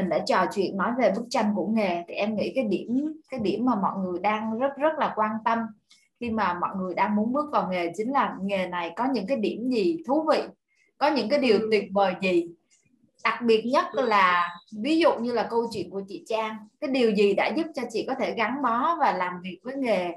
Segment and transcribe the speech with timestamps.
[0.00, 3.20] mình đã trò chuyện nói về bức tranh của nghề thì em nghĩ cái điểm
[3.30, 5.58] cái điểm mà mọi người đang rất rất là quan tâm
[6.20, 9.26] khi mà mọi người đang muốn bước vào nghề chính là nghề này có những
[9.26, 10.42] cái điểm gì thú vị
[10.98, 11.68] có những cái điều ừ.
[11.70, 12.48] tuyệt vời gì.
[13.24, 14.48] Đặc biệt nhất là
[14.82, 17.82] ví dụ như là câu chuyện của chị Trang cái điều gì đã giúp cho
[17.90, 20.12] chị có thể gắn bó và làm việc với nghề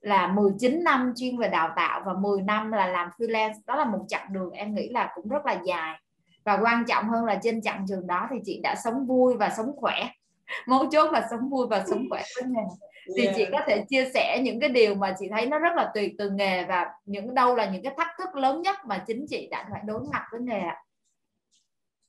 [0.00, 3.54] là 19 năm chuyên về đào tạo và 10 năm là làm freelance.
[3.66, 5.98] Đó là một chặng đường em nghĩ là cũng rất là dài
[6.44, 9.50] và quan trọng hơn là trên chặng đường đó thì chị đã sống vui và
[9.56, 10.08] sống khỏe.
[10.66, 12.62] Mấu chốt là sống vui và sống khỏe với nghề.
[13.16, 13.36] Thì yeah.
[13.36, 16.12] chị có thể chia sẻ những cái điều mà chị thấy nó rất là tuyệt
[16.18, 19.48] từ nghề và những đâu là những cái thách thức lớn nhất mà chính chị
[19.50, 20.76] đã phải đối mặt với nghề ạ?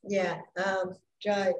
[0.04, 0.38] Dạ yeah,
[0.88, 1.54] uh, rồi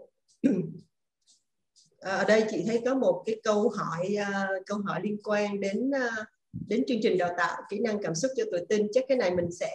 [2.00, 5.90] ở đây chị thấy có một cái câu hỏi uh, câu hỏi liên quan đến
[5.90, 6.28] uh,
[6.68, 8.88] đến chương trình đào tạo kỹ năng cảm xúc cho tự tin.
[8.94, 9.72] Chắc cái này mình sẽ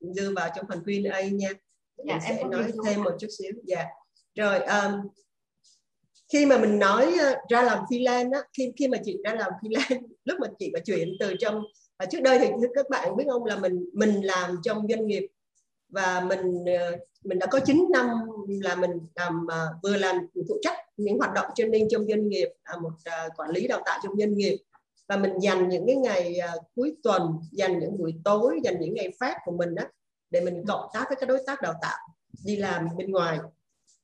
[0.00, 1.48] đưa vào trong phần Q&A nha
[1.96, 3.52] dạ, mình sẽ nói thêm một chút xíu.
[3.64, 3.84] Dạ.
[4.34, 4.92] Rồi um,
[6.32, 9.52] khi mà mình nói ờ, ra làm freelance á khi khi mà chị ra làm
[9.62, 11.62] freelance lúc mà chị mà chuyển từ trong
[11.96, 15.26] à, trước đây thì các bạn biết không là mình mình làm trong doanh nghiệp
[15.88, 18.08] và mình ờ, mình đã có 9 năm
[18.46, 20.16] là mình làm uh, vừa làm
[20.48, 23.82] phụ trách những hoạt động training trong doanh nghiệp là một uh, quản lý đào
[23.84, 24.56] tạo trong doanh nghiệp.
[25.08, 28.94] Và mình dành những cái ngày uh, cuối tuần dành những buổi tối dành những
[28.94, 29.82] ngày phát của mình đó
[30.32, 31.98] để mình cộng tác với các đối tác đào tạo
[32.44, 33.38] đi làm bên ngoài.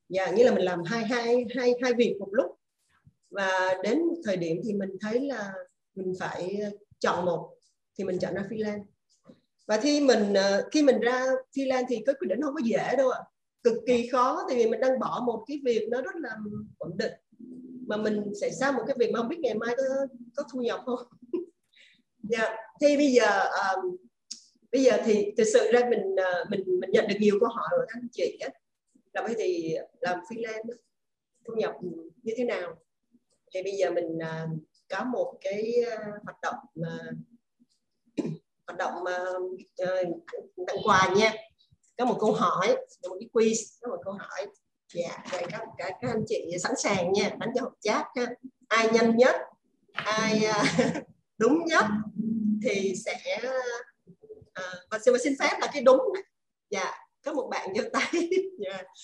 [0.08, 2.46] Dạ nghĩa là mình làm hai hai hai hai việc một lúc.
[3.30, 5.52] Và đến thời điểm thì mình thấy là
[5.94, 6.60] mình phải
[7.00, 7.50] chọn một
[7.98, 8.84] thì mình chọn ra freelance.
[9.66, 12.96] Và khi mình ờ, khi mình ra freelance thì cái quyết định không có dễ
[12.96, 13.20] đâu ạ.
[13.62, 16.30] Cực kỳ khó thì mình đang bỏ một cái việc nó rất là
[16.78, 17.12] ổn định.
[17.86, 19.84] Mà mình sẽ sang một cái việc mà không biết ngày mai có
[20.36, 20.98] có thu nhập không.
[22.22, 23.96] Dạ thì bây giờ um,
[24.72, 27.68] bây giờ thì thực sự ra mình à, mình mình nhận được nhiều câu hỏi
[27.70, 28.48] rồi anh chị á.
[29.12, 30.72] Là bây thì làm freelance
[31.46, 31.72] thu nhập
[32.22, 32.74] như thế nào?
[33.54, 34.46] Thì bây giờ mình à,
[34.88, 36.98] có một cái à, hoạt động mà
[38.66, 39.18] hoạt động mà
[40.66, 41.32] tặng quà nha.
[41.98, 42.76] Có một câu hỏi
[43.08, 44.46] một cái quiz có một câu hỏi.
[44.94, 48.26] Dạ vậy các, các, các anh chị sẵn sàng nha đánh cho học chat ha.
[48.68, 49.36] Ai nhanh nhất?
[49.92, 50.46] Ai
[51.38, 51.84] đúng nhất?
[52.62, 53.40] Thì sẽ
[54.58, 56.00] uh, và xin, xin phép là cái đúng
[56.70, 56.92] dạ
[57.24, 58.30] có một bạn giơ tay
[58.64, 58.86] yeah.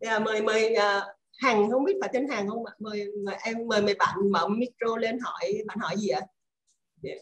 [0.00, 1.02] Yeah, mời mời uh,
[1.38, 4.48] hằng không biết phải tên hàng không ạ mời, mời em mời mấy bạn mở
[4.48, 6.20] micro lên hỏi bạn hỏi gì ạ
[7.02, 7.18] yeah.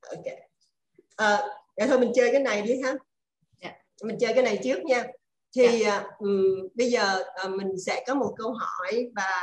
[0.00, 0.24] ok
[1.16, 1.42] à,
[1.76, 2.94] dạ thôi mình chơi cái này đi ha.
[3.62, 3.72] Dạ.
[4.02, 5.06] mình chơi cái này trước nha
[5.56, 9.42] thì uh, um, bây giờ uh, mình sẽ có một câu hỏi và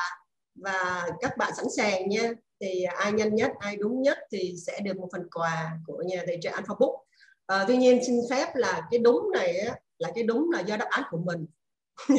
[0.56, 2.32] và các bạn sẵn sàng nha
[2.62, 6.24] thì ai nhanh nhất ai đúng nhất thì sẽ được một phần quà của nhà
[6.28, 6.94] tài trợ Alpha Book.
[7.48, 10.78] À, tuy nhiên xin phép là cái đúng này á, là cái đúng là do
[10.78, 11.46] đáp án của mình.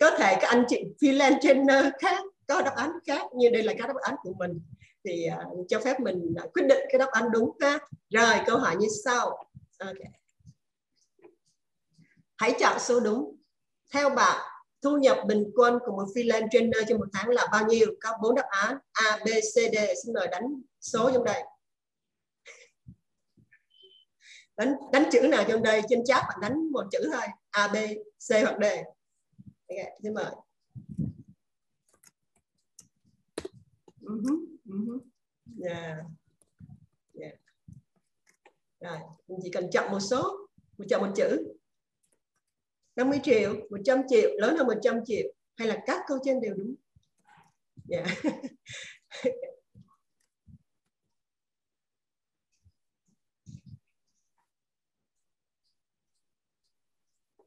[0.00, 3.62] Có thể các anh chị freelance trainer ờ, khác có đáp án khác nhưng đây
[3.62, 4.60] là cái đáp án của mình.
[5.04, 7.78] Thì uh, cho phép mình uh, quyết định cái đáp án đúng ha.
[8.10, 9.44] Rồi câu hỏi như sau.
[9.78, 10.12] Okay.
[12.36, 13.36] hãy chọn số đúng.
[13.92, 14.51] Theo bạn
[14.82, 17.86] thu nhập bình quân của một freelance trainer trong một tháng là bao nhiêu?
[18.00, 18.78] Có bốn đáp án.
[18.92, 19.76] A B C D.
[20.04, 21.42] Xin mời đánh số trong đây.
[24.56, 25.82] Đánh đánh chữ nào trong đây?
[25.88, 27.26] Trên chat bạn đánh một chữ thôi.
[27.50, 27.76] A b
[28.28, 28.64] c hoặc d.
[29.68, 30.32] Okay, xin mời.
[34.02, 35.00] Uh-huh, uh-huh.
[35.64, 35.96] Yeah.
[37.20, 37.34] Yeah.
[38.80, 41.51] rồi mình chỉ cần chọn một số một chọn một chữ.
[42.96, 46.74] 50 triệu 100 triệu, lớn hơn 100 triệu, hay là các câu trên đều đúng
[47.90, 48.06] yeah.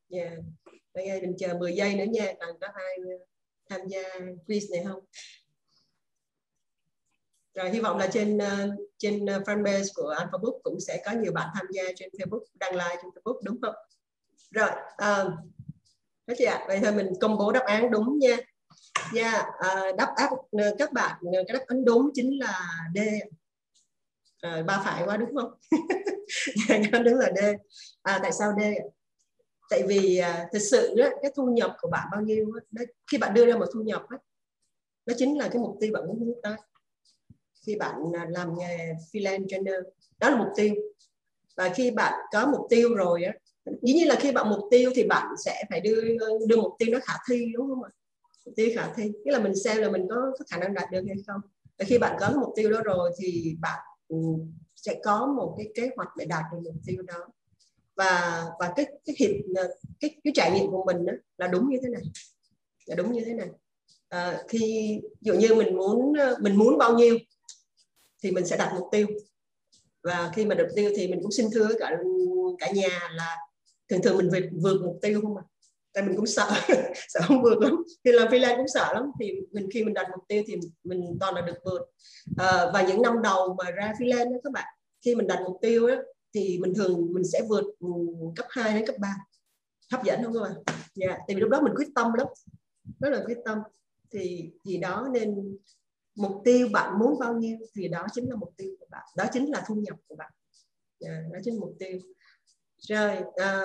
[0.09, 0.33] yeah.
[0.93, 3.25] bây giờ mình chờ 10 giây nữa nha, bạn có ai ờ,
[3.69, 4.01] tham gia
[4.47, 5.05] quiz này không
[7.55, 11.11] rồi, hy vọng là trên ờ, trên ờ, fanpage của Alpha Book cũng sẽ có
[11.11, 13.75] nhiều bạn tham gia trên Facebook, đăng like trên Facebook, đúng không
[14.55, 15.33] rồi um, uh,
[16.27, 18.37] đó chị ạ vậy thôi mình công bố đáp án đúng nha.
[19.13, 19.45] Nha yeah,
[19.89, 20.33] uh, đáp án
[20.77, 22.99] các bạn cái đáp án đúng chính là D.
[24.47, 25.51] Uh, ba phải quá đúng không?
[26.67, 27.39] Dạ, cái đúng là D.
[28.01, 28.61] À, tại sao D?
[29.69, 33.17] Tại vì à, thực sự đó, cái thu nhập của bạn bao nhiêu đó, khi
[33.17, 34.17] bạn đưa ra một thu nhập đó,
[35.05, 36.57] nó chính là cái mục tiêu bạn muốn hướng tới.
[37.65, 39.75] Khi bạn à, làm nghề freelance trainer
[40.19, 40.75] đó là mục tiêu.
[41.57, 43.33] Và khi bạn có mục tiêu rồi á
[43.81, 46.01] dĩ nhiên là khi bạn mục tiêu thì bạn sẽ phải đưa
[46.47, 47.89] đưa mục tiêu nó khả thi đúng không ạ?
[48.45, 49.03] Mục tiêu khả thi.
[49.03, 51.41] Nghĩa là mình xem là mình có, có khả năng đạt được hay không.
[51.79, 54.17] Và khi bạn có mục tiêu đó rồi thì bạn ừ,
[54.75, 57.27] sẽ có một cái kế hoạch để đạt được mục tiêu đó.
[57.95, 61.69] Và và cái cái hiệp ờ, cái cái trải nghiệm của mình đó, là đúng
[61.69, 62.01] như thế này.
[62.85, 63.47] Là đúng như thế này.
[64.09, 67.17] À, khi dụ như mình muốn ờ, mình muốn bao nhiêu
[68.23, 69.07] thì mình sẽ đặt mục tiêu.
[70.03, 71.97] Và khi mà đặt mục tiêu thì mình cũng xin thưa cả
[72.59, 73.37] cả nhà là
[73.89, 75.41] thường thường mình vượt vượt mục tiêu không mà
[75.95, 76.49] tại mình cũng sợ
[77.07, 77.83] sợ không vượt lắm.
[78.05, 79.11] Thì làm freelance cũng sợ lắm.
[79.19, 81.81] Thì mình khi mình đặt mục tiêu thì mình toàn là được vượt.
[82.37, 84.65] À, và những năm đầu mà ra freelance đó các bạn
[85.05, 85.95] khi mình đặt mục tiêu đó,
[86.33, 87.87] thì mình thường mình sẽ vượt ừ,
[88.35, 89.15] cấp 2 đến cấp 3
[89.91, 90.51] hấp dẫn không các bạn?
[90.95, 91.19] Dạ yeah.
[91.27, 92.27] tại vì lúc đó mình quyết tâm lắm.
[92.99, 93.57] Rất là quyết tâm.
[94.11, 95.57] Thì gì đó nên
[96.15, 99.05] mục tiêu bạn muốn bao nhiêu thì đó chính là mục tiêu của bạn.
[99.17, 100.31] Đó chính là thu nhập của bạn.
[100.99, 101.99] Yeah, đó chính là mục tiêu
[102.77, 103.61] rồi à,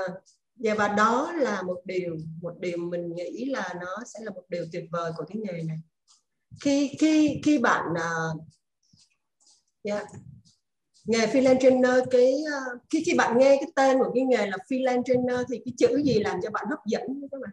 [0.57, 4.45] và và đó là một điều một điều mình nghĩ là nó sẽ là một
[4.49, 5.79] điều tuyệt vời của cái nghề này.
[6.61, 8.43] Khi khi khi bạn uh,
[9.83, 10.07] yeah,
[11.05, 14.57] nghề freelance trainer cái uh, khi khi bạn nghe cái tên của cái nghề là
[14.69, 17.51] freelance trainer thì cái chữ gì làm cho bạn hấp dẫn các bạn?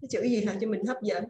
[0.00, 1.24] Cái chữ gì làm cho mình hấp dẫn?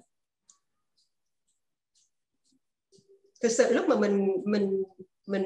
[3.43, 4.83] Thực sự lúc mà mình mình
[5.27, 5.45] mình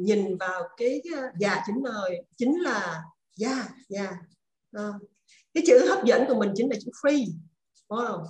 [0.00, 1.02] nhìn vào cái
[1.38, 3.02] dạ chính lời chính là
[3.36, 4.10] dạ dạ
[4.78, 4.94] uh,
[5.54, 7.26] cái chữ hấp dẫn của mình chính là chữ free.
[7.88, 8.24] Wow.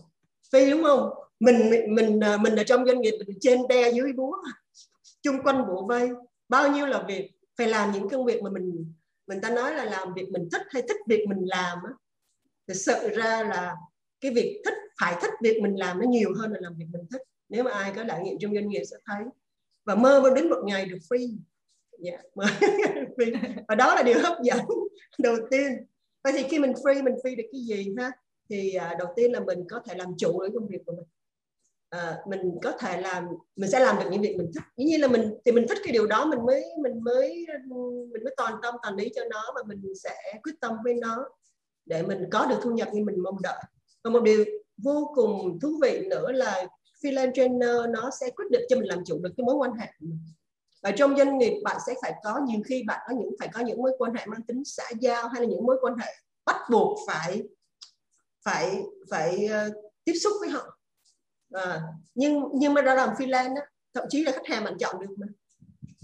[0.52, 1.10] free đúng không?
[1.40, 4.36] Mình mình ờ, mình ở trong doanh nghiệp mình trên đe dưới búa
[5.22, 6.08] chung quanh bộ vây.
[6.48, 8.94] Bao nhiêu là việc phải làm những công việc mà mình
[9.26, 11.92] mình ta nói là làm việc mình thích hay thích việc mình làm á.
[12.68, 13.76] Thì sự ra là
[14.20, 17.06] cái việc thích phải thích việc mình làm nó nhiều hơn là làm việc mình
[17.12, 17.22] thích.
[17.48, 19.24] Nếu mà ai có trải nghiệm trong doanh nghiệp sẽ thấy.
[19.84, 21.36] Và mơ mơ đến một ngày được free.
[21.98, 22.54] Dạ, yeah,
[23.16, 23.64] free.
[23.68, 24.58] và đó là điều hấp dẫn
[25.18, 25.72] đầu tiên.
[26.24, 28.12] Vậy thì khi mình free mình free được cái gì ha?
[28.50, 31.06] Thì uh, đầu tiên là mình có thể làm chủ được công việc của mình.
[31.90, 34.62] À, mình có thể làm mình sẽ làm được những việc mình thích.
[34.76, 37.46] Dĩ nhiên là mình thì mình thích cái điều đó mình mới mình mới
[38.12, 41.28] mình mới toàn tâm toàn ý cho nó và mình sẽ quyết tâm với nó
[41.86, 43.62] để mình có được thu nhập như mình mong đợi.
[44.04, 44.44] Và một điều
[44.76, 46.66] vô cùng thú vị nữa là
[47.02, 49.86] freelance trainer nó sẽ quyết định cho mình làm chủ được cái mối quan hệ
[49.86, 50.18] của mình
[50.84, 53.60] và trong doanh nghiệp bạn sẽ phải có nhiều khi bạn có những phải có
[53.60, 56.14] những mối quan hệ mang tính xã giao hay là những mối quan hệ
[56.46, 57.42] bắt buộc phải
[58.44, 60.78] phải phải uh, tiếp xúc với họ.
[61.52, 61.82] À,
[62.14, 63.62] nhưng nhưng mà ra làm freelance á,
[63.94, 65.26] thậm chí là khách hàng bạn chọn được mà.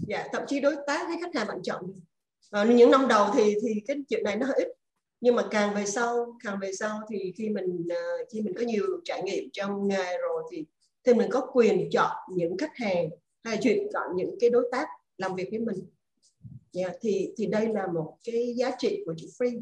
[0.07, 1.93] Dạ thậm chí đối tác hay khách hàng bạn chọn được.
[2.51, 4.67] À, những năm đầu thì thì cái chuyện này nó hơi ít.
[5.21, 8.63] Nhưng mà càng về sau càng về sau thì khi mình uh, khi mình có
[8.63, 10.65] nhiều trải nghiệm trong nghề rồi thì
[11.03, 13.09] thì mình có quyền chọn những khách hàng
[13.43, 15.87] hay chuyện chọn những cái đối tác làm việc với mình.
[16.73, 19.61] Yeah, thì thì đây là một cái giá trị của chữ free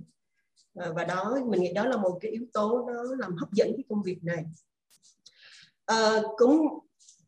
[0.75, 3.67] à, và đó mình nghĩ đó là một cái yếu tố nó làm hấp dẫn
[3.67, 4.45] cái công việc này.
[5.85, 6.67] À, cũng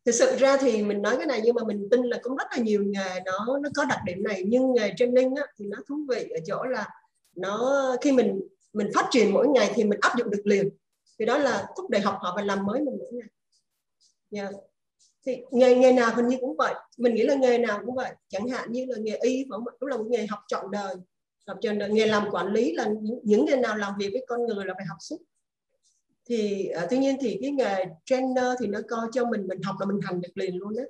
[0.04, 2.46] thực sự ra thì mình nói cái này nhưng mà mình tin là cũng rất
[2.56, 4.44] là nhiều nghề nó nó có đặc điểm này.
[4.46, 6.88] Nhưng nghề training á, thì nó thú vị ở chỗ là
[7.34, 8.40] nó khi mình
[8.72, 10.68] mình phát triển mỗi ngày thì mình áp dụng được liền.
[11.18, 13.28] Thì đó là thúc đẩy học hỏi và làm mới mình mỗi ngày.
[14.30, 14.54] Yeah
[15.26, 16.74] thì nghề nghề nào hình như cũng vậy.
[16.98, 18.12] Mình nghĩ là nghề nào cũng vậy.
[18.28, 19.44] Chẳng hạn như là nghề y
[19.80, 20.94] cũng là một nghề học trọn đời.
[21.46, 21.90] Học trọn đời.
[21.90, 22.88] Nghề làm quản lý là
[23.22, 25.18] những nghề nào làm việc với con người là phải học suốt.
[26.26, 29.76] Thì uh, tuy nhiên thì cái nghề trainer thì nó coi cho mình mình học
[29.80, 30.82] là mình hành được liền luôn đó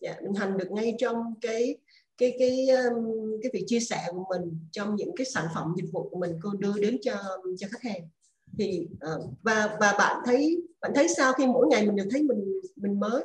[0.00, 1.76] dạ, mình hành được ngay trong cái
[2.18, 3.12] cái cái um,
[3.42, 6.38] cái việc chia sẻ của mình trong những cái sản phẩm dịch vụ của mình
[6.42, 7.14] cô đưa đến cho
[7.58, 8.08] cho khách hàng.
[8.58, 12.22] Thì uh, và và bạn thấy bạn thấy sao khi mỗi ngày mình đều thấy
[12.22, 13.24] mình mình mới?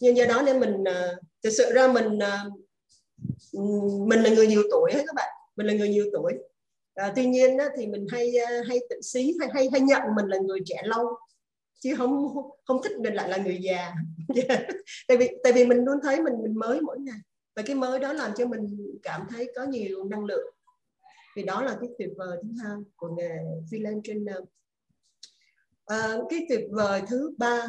[0.00, 1.12] Nhưng do đó nên mình à,
[1.42, 2.44] thực sự ra mình à,
[4.06, 5.28] mình là người nhiều tuổi các bạn.
[5.56, 6.32] Mình là người nhiều tuổi.
[6.94, 10.02] À, tuy nhiên á, thì mình hay à, hay tự xí hay hay hay nhận
[10.16, 11.06] mình là người trẻ lâu
[11.80, 13.92] chứ không không thích mình lại là người già.
[14.34, 14.60] Dạ.
[15.08, 17.18] Tại vì tại vì mình luôn thấy mình mình mới mỗi ngày.
[17.56, 20.54] Và cái mới đó làm cho mình cảm thấy có nhiều năng lượng.
[21.36, 23.36] Thì đó là cái tuyệt vời thứ hai của nghề
[23.70, 24.36] freelance trainer
[25.88, 27.66] à, cái tuyệt vời thứ ba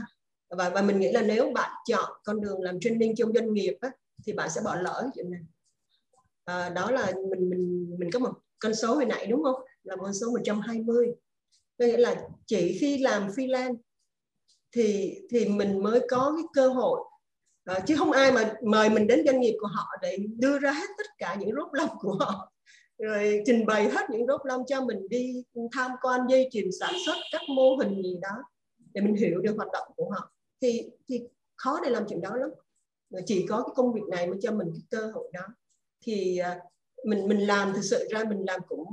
[0.49, 3.77] và và mình nghĩ là nếu bạn chọn con đường làm training trong doanh nghiệp
[3.81, 3.91] á,
[4.25, 5.41] thì bạn sẽ bỏ lỡ chuyện này.
[6.45, 9.61] À, đó là mình mình mình có một con số hồi nãy đúng không?
[9.83, 11.07] Là con số 120
[11.79, 13.75] có nghĩa là chỉ khi làm freelance
[14.71, 17.01] thì thì mình mới có cái cơ hội.
[17.65, 20.71] À, chứ không ai mà mời mình đến doanh nghiệp của họ để đưa ra
[20.71, 22.51] hết tất cả những rốt lông của họ.
[22.97, 26.93] Rồi trình bày hết những rốt lông cho mình đi tham quan dây chuyền sản
[27.05, 28.43] xuất các mô hình gì đó
[28.93, 31.21] để mình hiểu được hoạt động của họ thì thì
[31.55, 32.49] khó để làm chuyện đó lắm.
[33.25, 35.41] Chỉ có cái công việc này mới cho mình cái cơ hội đó.
[36.05, 36.59] Thì à,
[37.05, 38.87] mình mình làm thực sự ra mình làm cũng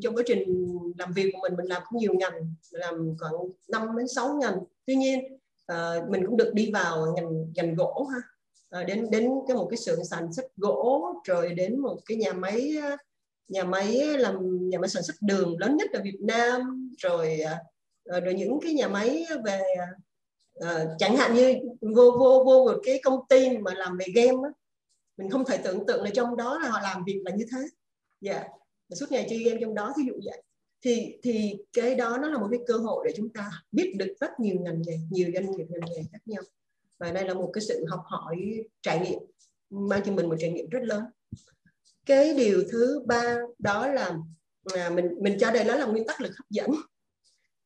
[0.00, 3.34] trong quá trình làm việc của mình mình làm cũng nhiều ngành, làm khoảng
[3.68, 4.58] 5 đến 6 ngành.
[4.86, 8.18] Tuy nhiên ờ, mình cũng được đi vào ngành ngành gỗ ha.
[8.68, 12.32] Ờ, đến đến cái một cái xưởng sản xuất gỗ, rồi đến một cái nhà
[12.32, 12.72] máy
[13.50, 17.58] nhà máy làm, nhà máy sản xuất đường lớn nhất ở Việt Nam, rồi à,
[18.04, 19.86] ờ, rồi những cái nhà máy về à,
[20.60, 24.38] Ờ, chẳng hạn như vô vô vô một cái công ty mà làm về game
[24.44, 24.50] á,
[25.16, 27.58] mình không thể tưởng tượng là trong đó là họ làm việc là như thế.
[28.20, 28.32] Dạ.
[28.32, 28.46] Yeah.
[28.94, 30.42] suốt ngày chơi game trong đó thí dụ vậy.
[30.84, 34.14] Thì thì cái đó nó là một cái cơ hội để chúng ta biết được
[34.20, 36.42] rất nhiều ngành nghề nhiều doanh nghiệp ngành nghề khác nhau.
[36.98, 39.18] Và đây là một cái sự học hỏi trải nghiệm
[39.70, 41.04] mang cho mình một trải nghiệm rất lớn.
[42.06, 44.18] Cái điều thứ ba đó là
[44.74, 46.70] à, mình mình cho đây nó là nguyên tắc lực hấp dẫn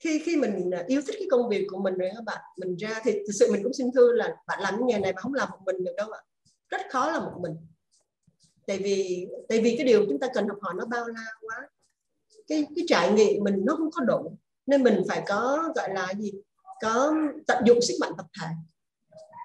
[0.05, 2.77] khi khi mình à, yêu thích cái công việc của mình rồi các bạn mình
[2.77, 5.21] ra thì thực sự mình cũng xin thưa là bạn làm cái nghề này mà
[5.21, 6.21] không làm một mình được đâu ạ.
[6.69, 7.57] Rất khó là một mình.
[8.67, 11.69] Tại vì tại vì cái điều chúng ta cần học hỏi nó bao la quá.
[12.47, 16.15] Cái cái trải nghiệm mình nó không có đủ nên mình phải có gọi là
[16.19, 16.33] gì
[16.83, 17.15] có
[17.47, 18.47] tận dụng sức mạnh tập thể.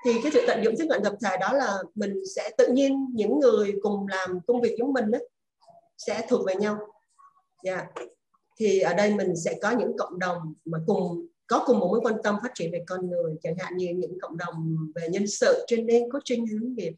[0.06, 3.08] Thì cái sự tận dụng sức mạnh tập thể đó là mình sẽ tự nhiên
[3.14, 5.20] những người cùng làm công việc giống mình đó,
[5.98, 6.78] sẽ thuộc về nhau.
[7.64, 7.86] Yeah.
[8.60, 12.00] Thì ở đây mình sẽ có những cộng đồng mà cùng, có cùng một mối
[12.04, 15.28] quan tâm phát triển về con người, chẳng hạn như những cộng đồng về nhân
[15.28, 16.94] sự training coaching, hướng nghiệp.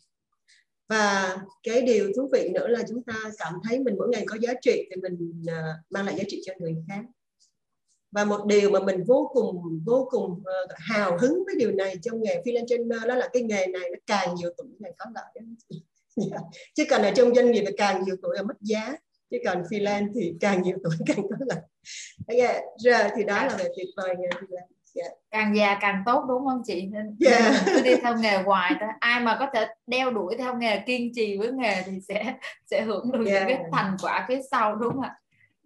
[0.87, 4.37] Và cái điều thú vị nữa là chúng ta cảm thấy mình mỗi ngày có
[4.41, 7.01] giá trị thì mình à, mang lại giá trị cho người khác.
[8.11, 11.95] Và một điều mà mình vô cùng vô cùng ờ, hào hứng với điều này
[12.01, 15.05] trong nghề freelance trainer đó là cái nghề này nó càng nhiều tuổi càng có
[15.13, 15.33] lợi.
[15.35, 15.81] Yeah.
[16.31, 16.37] Dạ.
[16.75, 18.95] chứ còn ở trong doanh nghiệp càng nhiều tuổi là mất giá
[19.31, 21.59] chứ còn freelance thì càng nhiều tuổi càng có lợi
[22.27, 22.63] okay.
[22.77, 25.11] rồi thì đó là về tuyệt vời nghề freelance yeah.
[25.31, 27.53] càng già càng tốt đúng không chị nên yeah.
[27.65, 31.11] cứ đi theo nghề hoài thôi ai mà có thể đeo đuổi theo nghề kiên
[31.15, 32.33] trì với nghề thì sẽ
[32.65, 33.47] sẽ hưởng được yeah.
[33.47, 35.15] những cái thành quả phía sau đúng không ạ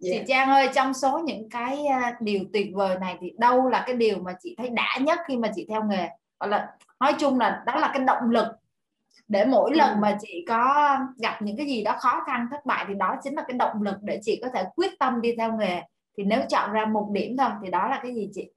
[0.04, 0.18] yeah.
[0.20, 3.84] chị Trang ơi trong số những cái à, điều tuyệt vời này thì đâu là
[3.88, 6.08] cái điều mà chị thấy đã nhất khi mà chị theo nghề
[6.40, 6.68] hoặc là
[7.00, 8.48] nói chung là đó là cái động lực
[9.28, 9.78] để mỗi ừ.
[9.78, 13.16] lần mà chị có gặp những cái gì đó khó khăn thất bại thì đó
[13.24, 15.82] chính là cái động lực để chị có thể quyết tâm đi theo nghề
[16.18, 18.50] thì nếu chọn ra một điểm thôi thì đó là cái gì chị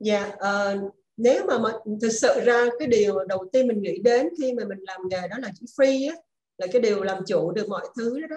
[0.00, 1.70] Dạ, yeah, uh, nếu mà, mà
[2.02, 5.28] thực sự ra cái điều đầu tiên mình nghĩ đến khi mà mình làm nghề
[5.28, 6.16] đó là chữ free á,
[6.58, 8.26] là cái điều làm chủ được mọi thứ đó.
[8.30, 8.36] đó.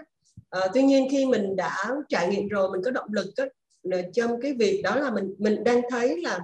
[0.60, 1.76] Uh, tuy nhiên khi mình đã
[2.10, 3.46] trải nghiệm rồi mình có động lực á,
[4.14, 6.40] trong cái việc đó là mình mình đang thấy là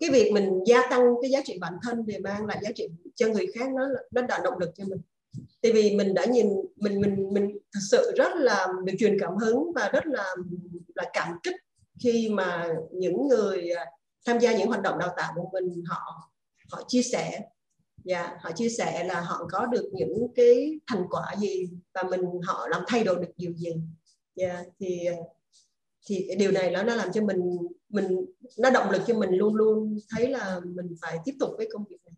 [0.00, 2.88] cái việc mình gia tăng cái giá trị bản thân để mang lại giá trị
[3.14, 5.00] cho người khác nó nó đã động lực cho mình.
[5.62, 9.36] Tại vì mình đã nhìn mình mình mình thật sự rất là được truyền cảm
[9.36, 10.34] hứng và rất là
[10.94, 11.54] là cảm kích
[12.02, 13.84] khi mà những người à,
[14.26, 16.30] tham gia những hoạt động đào tạo của mình họ
[16.72, 17.40] họ chia sẻ.
[18.04, 22.20] Dạ họ chia sẻ là họ có được những cái thành quả gì và mình
[22.46, 23.72] họ làm thay đổi được điều gì.
[24.34, 25.14] Yeah, thì à,
[26.06, 27.58] thì điều này nó nó làm cho mình
[27.88, 28.26] mình
[28.58, 31.84] nó động lực cho mình luôn luôn thấy là mình phải tiếp tục với công
[31.90, 32.14] việc này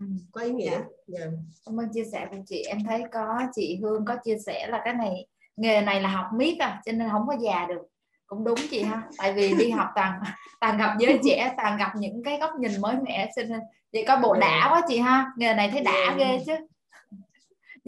[0.00, 0.06] ừ.
[0.32, 1.20] có ý nghĩa dạ.
[1.20, 1.32] Yeah.
[1.66, 4.82] cảm ơn chia sẻ của chị em thấy có chị Hương có chia sẻ là
[4.84, 7.82] cái này nghề này là học miết à cho nên không có già được
[8.26, 10.20] cũng đúng chị ha tại vì đi học toàn
[10.60, 13.60] toàn gặp giới trẻ toàn gặp những cái góc nhìn mới mẻ cho nên
[13.92, 16.18] chị có bộ đã quá chị ha nghề này thấy đã yeah.
[16.18, 16.52] ghê chứ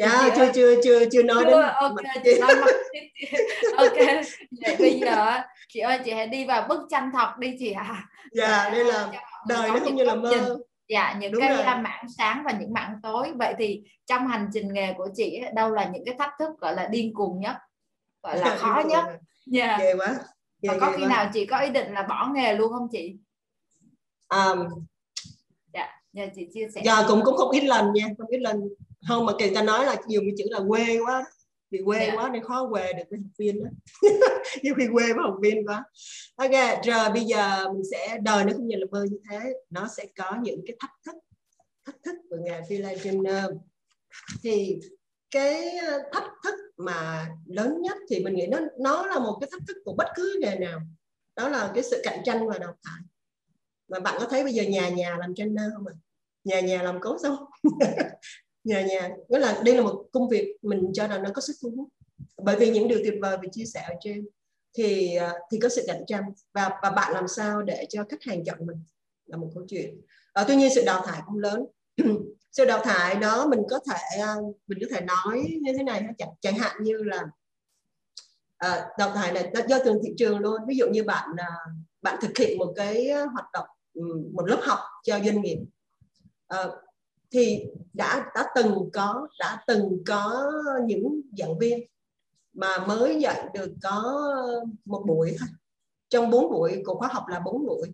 [0.01, 0.51] dạ chưa ơi.
[0.55, 2.75] chưa chưa chưa nói chưa, đến ok chị nói mặt
[3.77, 3.97] ok
[4.65, 8.09] vậy bây giờ chị ơi chị hãy đi vào bức tranh thật đi chị à
[8.33, 9.13] dạ đây là
[9.49, 10.31] đời nó không như là mơ.
[10.31, 10.43] nhìn.
[10.89, 11.77] dạ những Đúng cái rồi.
[11.83, 13.33] mảng sáng và những mảng tối.
[13.39, 16.75] Vậy thì trong hành trình nghề của chị đâu là những cái thách thức gọi
[16.75, 17.57] là điên cuồng nhất?
[18.23, 19.05] Gọi là khó nhất?
[19.53, 19.81] yeah.
[19.81, 20.15] ghê quá
[20.63, 21.09] ghê, và có khi quá.
[21.09, 23.17] nào chị có ý định là bỏ nghề luôn không chị?
[24.29, 24.69] Um,
[25.73, 28.69] dạ nhờ chị chia sẻ dạ cũng cũng không ít lần nha không ít lần
[29.09, 31.25] không mà người ta nói là dùng cái chữ là quê quá
[31.71, 32.19] vì quê yeah.
[32.19, 33.71] quá nên khó quê được với học viên đó.
[34.63, 35.85] Nhiều khi quê với học viên quá.
[36.37, 39.53] Ok rồi bây giờ mình sẽ đời nó không như là mơ như thế.
[39.71, 41.15] Nó sẽ có những cái thách thức
[41.87, 43.59] thách thức của nghề freelancer
[44.43, 44.77] thì
[45.31, 45.79] cái
[46.13, 49.77] thách thức mà lớn nhất thì mình nghĩ nó nó là một cái thách thức
[49.85, 50.81] của bất cứ nghề nào.
[51.37, 53.01] Đó là cái sự cạnh tranh và đào thải
[53.89, 55.95] mà bạn có thấy bây giờ nhà nhà làm trainer không ạ?
[55.95, 56.01] À?
[56.45, 57.37] nhà nhà làm cố xong
[58.65, 61.55] nhà nhà nghĩa là đây là một công việc mình cho rằng nó có sức
[61.63, 61.89] thu hút
[62.37, 64.27] bởi vì những điều tuyệt vời mình chia sẻ ở trên
[64.75, 66.23] thì à, thì có sự cạnh tranh.
[66.53, 68.77] Và và bạn làm sao để cho khách hàng chọn mình
[69.27, 70.01] là một câu chuyện.
[70.33, 71.67] À, tuy nhiên sự đào thải cũng lớn.
[72.53, 74.35] Sự đào thải đó mình có thể à,
[74.67, 77.23] mình có thể nói như thế này chẳng, chẳng hạn như là
[78.57, 80.61] à, đào thải này do từng thị trường luôn.
[80.69, 81.49] Ví dụ như bạn à,
[82.03, 83.67] bạn thực hiện một cái à, hoạt động
[84.35, 85.59] một lớp học cho doanh nghiệp.
[86.47, 86.65] À,
[87.31, 90.53] thì đã đã từng có đã từng có
[90.87, 91.81] những giảng viên
[92.53, 94.25] mà mới dạy được có
[94.85, 95.49] một buổi thôi.
[96.09, 97.89] Trong bốn buổi của khóa học là bốn buổi.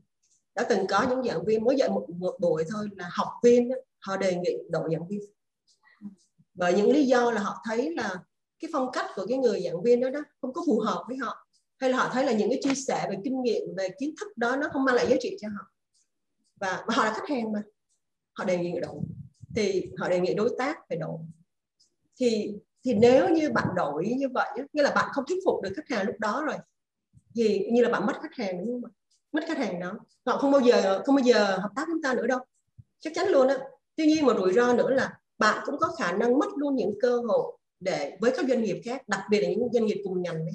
[0.55, 3.71] Đã từng có những giảng viên mới dạy một, một buổi thôi là học viên
[3.99, 5.21] họ đề nghị đổi giảng viên.
[6.55, 8.19] Bởi những lý do là họ thấy là
[8.61, 11.16] cái phong cách của cái người giảng viên đó đó không có phù hợp với
[11.16, 11.47] họ
[11.78, 14.37] hay là họ thấy là những cái chia sẻ về kinh nghiệm về kiến thức
[14.37, 15.73] đó nó không mang lại giá trị cho họ.
[16.61, 17.62] Và, và họ là khách hàng mà
[18.33, 19.00] họ đề nghị đổi
[19.56, 21.18] thì họ đề nghị đối tác phải đổi.
[22.20, 22.52] Thì
[22.84, 25.96] thì nếu như bạn đổi như vậy nghĩa là bạn không thuyết phục được khách
[25.96, 26.56] hàng lúc đó rồi
[27.34, 28.90] thì như là bạn mất khách hàng đúng không
[29.32, 29.98] mất khách hàng đó.
[30.26, 32.38] Họ không bao giờ không bao giờ hợp tác chúng ta nữa đâu.
[33.00, 33.58] Chắc chắn luôn á.
[33.96, 36.94] Tuy nhiên một rủi ro nữa là bạn cũng có khả năng mất luôn những
[37.00, 40.22] cơ hội để với các doanh nghiệp khác đặc biệt là những doanh nghiệp cùng
[40.22, 40.54] ngành này.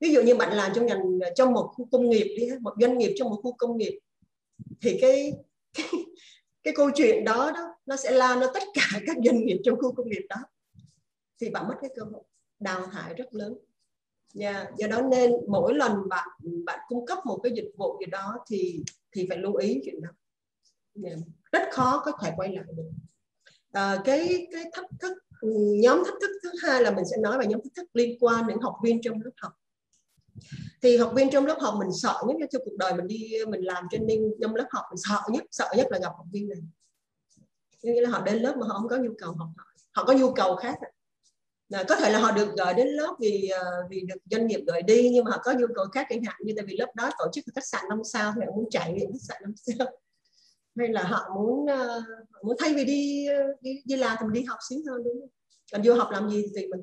[0.00, 1.02] ví dụ như bạn làm trong ngành
[1.36, 3.98] trong một khu công nghiệp đi một doanh nghiệp trong một khu công nghiệp
[4.80, 5.32] thì cái
[5.74, 5.86] cái,
[6.68, 9.78] cái câu chuyện đó đó nó sẽ lan ra tất cả các doanh nghiệp trong
[9.78, 10.36] khu công nghiệp đó
[11.40, 12.22] thì bạn mất cái cơ hội
[12.58, 13.58] đào thải rất lớn
[14.40, 14.68] yeah.
[14.76, 16.28] do đó nên mỗi lần bạn
[16.64, 20.00] bạn cung cấp một cái dịch vụ gì đó thì thì phải lưu ý chuyện
[20.02, 20.10] đó
[21.04, 21.18] yeah.
[21.52, 22.90] rất khó có thể quay lại được
[23.72, 25.48] à, cái cái thách thức ừ,
[25.82, 28.46] nhóm thách thức thứ hai là mình sẽ nói về nhóm thách thức liên quan
[28.46, 29.52] đến học viên trong lớp học
[30.82, 33.60] thì học viên trong lớp học mình sợ nhất trong cuộc đời mình đi mình
[33.60, 36.58] làm training trong lớp học mình sợ nhất sợ nhất là gặp học viên này.
[37.82, 40.12] Nghĩa là họ đến lớp mà họ không có nhu cầu học hỏi họ có
[40.12, 40.78] nhu cầu khác
[41.68, 44.60] là có thể là họ được gọi đến lớp vì ờ, vì được doanh nghiệp
[44.66, 46.94] gọi đi nhưng mà họ có nhu cầu khác chẳng hạn như tại vì lớp
[46.94, 49.42] đó tổ chức ở khách sạn năm sao thì họ muốn chạy đến khách sạn
[49.42, 49.86] năm sao.
[50.76, 52.04] Hay là họ muốn uh,
[52.42, 55.20] muốn thay vì đi ờ, đi đi làm thì mình đi học xíu hơn đúng
[55.20, 55.30] không?
[55.72, 56.80] Còn du học làm gì thì mình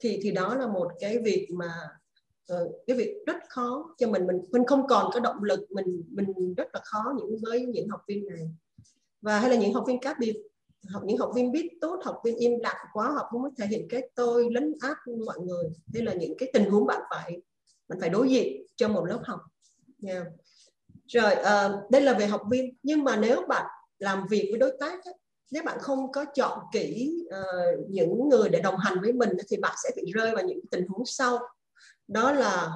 [0.00, 1.74] thì thì đó là một cái việc mà
[2.52, 3.94] uh, cái việc rất khó.
[3.98, 7.36] Cho mình mình mình không còn có động lực mình mình rất là khó những
[7.42, 8.50] với những học viên này.
[9.20, 10.42] Và hay là những học viên cá biệt
[10.88, 13.86] học những học viên biết tốt học viên im lặng quá học không thể hiện
[13.90, 14.96] cái tôi lấn át
[15.26, 15.64] mọi người.
[15.92, 17.40] Đây là những cái tình huống bạn phải
[17.88, 19.40] bạn phải đối diện trong một lớp học.
[20.06, 20.26] Yeah.
[21.06, 22.74] rồi uh, đây là về học viên.
[22.82, 23.66] Nhưng mà nếu bạn
[23.98, 25.00] làm việc với đối tác
[25.50, 29.56] nếu bạn không có chọn kỹ uh, những người để đồng hành với mình thì
[29.56, 31.38] bạn sẽ bị rơi vào những tình huống sau
[32.08, 32.72] đó là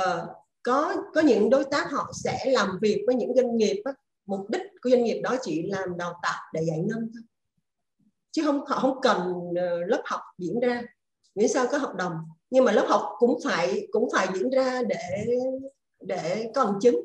[0.00, 0.28] uh,
[0.62, 3.92] có có những đối tác họ sẽ làm việc với những doanh nghiệp đó.
[4.26, 7.22] mục đích của doanh nghiệp đó chỉ làm đào tạo để giải ngân thôi.
[8.30, 10.82] Chứ không họ không cần uh, lớp học diễn ra.
[11.34, 12.12] Miễn sao có hợp đồng.
[12.50, 15.26] Nhưng mà lớp học cũng phải cũng phải diễn ra để
[16.00, 16.96] để có bằng chứng.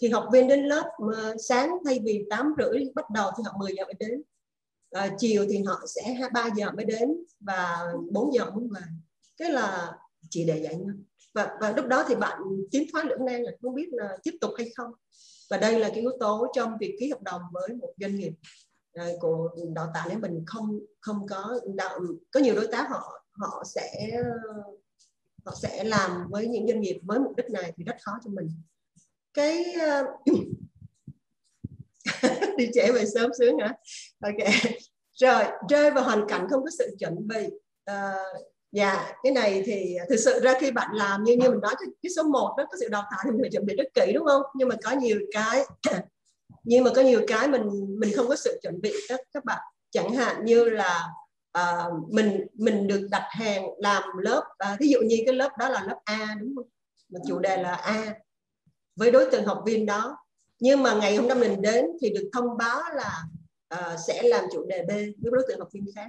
[0.00, 3.52] Thì học viên đến lớp mà sáng thay vì 8 rưỡi bắt đầu thì họ
[3.58, 4.22] 10 giờ mới đến.
[4.90, 8.80] À, chiều thì họ sẽ 3 giờ mới đến và 4 giờ mới về.
[9.36, 9.98] Cái là
[10.30, 13.52] chỉ để dạy ngân và và lúc đó thì bạn tiến thoái lưỡng nan là
[13.62, 14.92] không biết là tiếp tục hay không.
[15.50, 18.32] Và đây là cái yếu tố trong việc ký hợp đồng với một doanh nghiệp
[18.92, 23.24] à, của đào tạo nếu mình không không có đạo, có nhiều đối tác họ
[23.32, 24.10] họ sẽ
[25.44, 28.30] họ sẽ làm với những doanh nghiệp với mục đích này thì rất khó cho
[28.30, 28.48] mình.
[29.34, 30.02] Cái à,
[32.56, 33.74] đi trễ về sớm sướng hả?
[34.20, 34.52] Ok.
[35.14, 37.46] Rồi rơi vào hoàn cảnh không có sự chuẩn bị
[37.90, 41.74] uh, dạ cái này thì thực sự ra khi bạn làm như như mình nói
[41.78, 43.94] cái, cái số 1 đó có sự đào tạo thì mình phải chuẩn bị rất
[43.94, 44.42] kỹ đúng không?
[44.54, 45.64] Nhưng mà có nhiều cái
[46.64, 49.58] nhưng mà có nhiều cái mình mình không có sự chuẩn bị các các bạn.
[49.90, 51.08] Chẳng hạn như là
[51.58, 55.50] uh, mình mình được đặt hàng làm lớp à, uh, ví dụ như cái lớp
[55.58, 56.68] đó là lớp A đúng không?
[57.08, 58.14] Mà chủ đề là A
[58.96, 60.16] với đối tượng học viên đó.
[60.60, 63.22] Nhưng mà ngày hôm nay mình đến thì được thông báo là
[63.74, 66.08] uh, sẽ làm chủ đề B với đối tượng học viên khác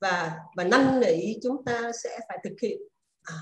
[0.00, 2.78] và và năn nỉ chúng ta sẽ phải thực hiện.
[3.22, 3.34] À,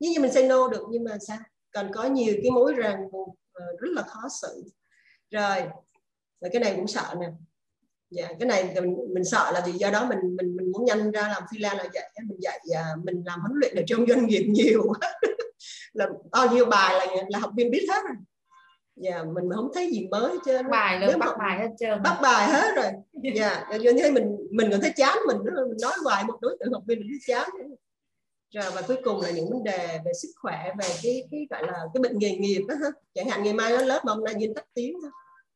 [0.00, 1.38] như mình say no được nhưng mà sao?
[1.72, 4.64] Còn có nhiều cái mối ràng buộc ờ, rất là khó xử.
[5.30, 5.62] Rồi
[6.40, 7.26] và cái này cũng sợ nè.
[8.10, 11.10] Dạ cái này mình, mình sợ là vì do đó mình mình mình muốn nhanh
[11.10, 14.26] ra làm freelance là vậy mình dạy à, mình làm huấn luyện ở trong doanh
[14.26, 14.92] nghiệp nhiều
[15.92, 18.16] là bao nhiêu bài là là học viên biết hết rồi
[18.96, 22.02] dạ mình không thấy gì mới chứ bài luôn bắt bài hết trơn.
[22.02, 22.86] bắt bài hết rồi.
[23.34, 26.72] Dạ như thế mình mình còn thấy chán mình mình nói hoài một đối tượng
[26.72, 27.50] học viên mình thấy chán
[28.52, 31.66] rồi và cuối cùng là những vấn đề về sức khỏe về cái cái gọi
[31.66, 32.88] là cái bệnh nghề nghiệp đó ha.
[33.14, 34.96] Chẳng hạn ngày mai nó lớp mà hôm nay nhìn tắt tiếng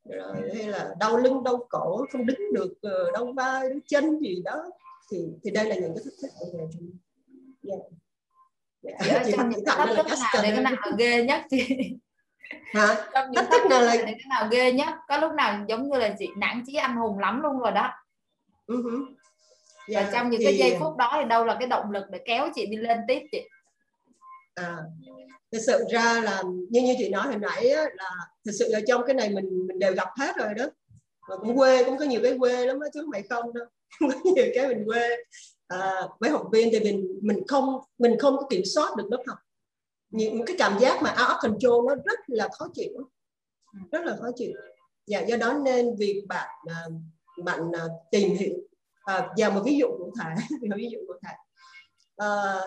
[0.09, 4.21] rồi hay là đau lưng đau cổ không đứng được ờ, đau vai đau chân
[4.21, 4.65] gì đó.
[5.13, 6.91] Thì thì đây là những cái thách thức của nghề chúng
[7.69, 7.81] yeah.
[9.07, 9.23] Yeah.
[9.27, 11.79] Chị trong những thách thức nào để cái nào ghê nhất chị
[12.75, 12.97] hả?
[13.35, 16.29] Thách thức nào là cái nào ghê nhất có lúc nào giống như là chị
[16.37, 17.91] nản chí anh hùng lắm luôn rồi đó.
[18.69, 19.05] Uh-huh.
[19.89, 20.45] yeah, và trong những thì...
[20.45, 22.99] cái giây phút đó thì đâu là cái động lực để kéo chị đi lên
[23.09, 23.49] tiếp chị?
[24.55, 24.77] À
[25.53, 28.11] thực sự ra là như như chị nói hồi nãy á, là
[28.45, 30.65] thực sự là trong cái này mình mình đều gặp hết rồi đó.
[31.29, 33.67] Và cũng quê cũng có nhiều cái quê lắm đó chứ phải không đâu.
[34.01, 35.17] Có nhiều cái mình quê.
[35.69, 39.23] À, với học viên thì mình mình không mình không có kiểm soát được lớp
[39.27, 39.39] học
[40.11, 42.91] những cái cảm giác mà out of control nó rất là khó chịu.
[43.93, 44.53] Rất là khó chịu.
[45.07, 46.85] Dạ do đó nên việc bạn à,
[47.45, 48.55] bạn à, tìm hiểu
[49.05, 50.35] à, và một ví dụ cụ thể
[50.69, 51.33] một ví dụ cụ thể.
[52.17, 52.61] À,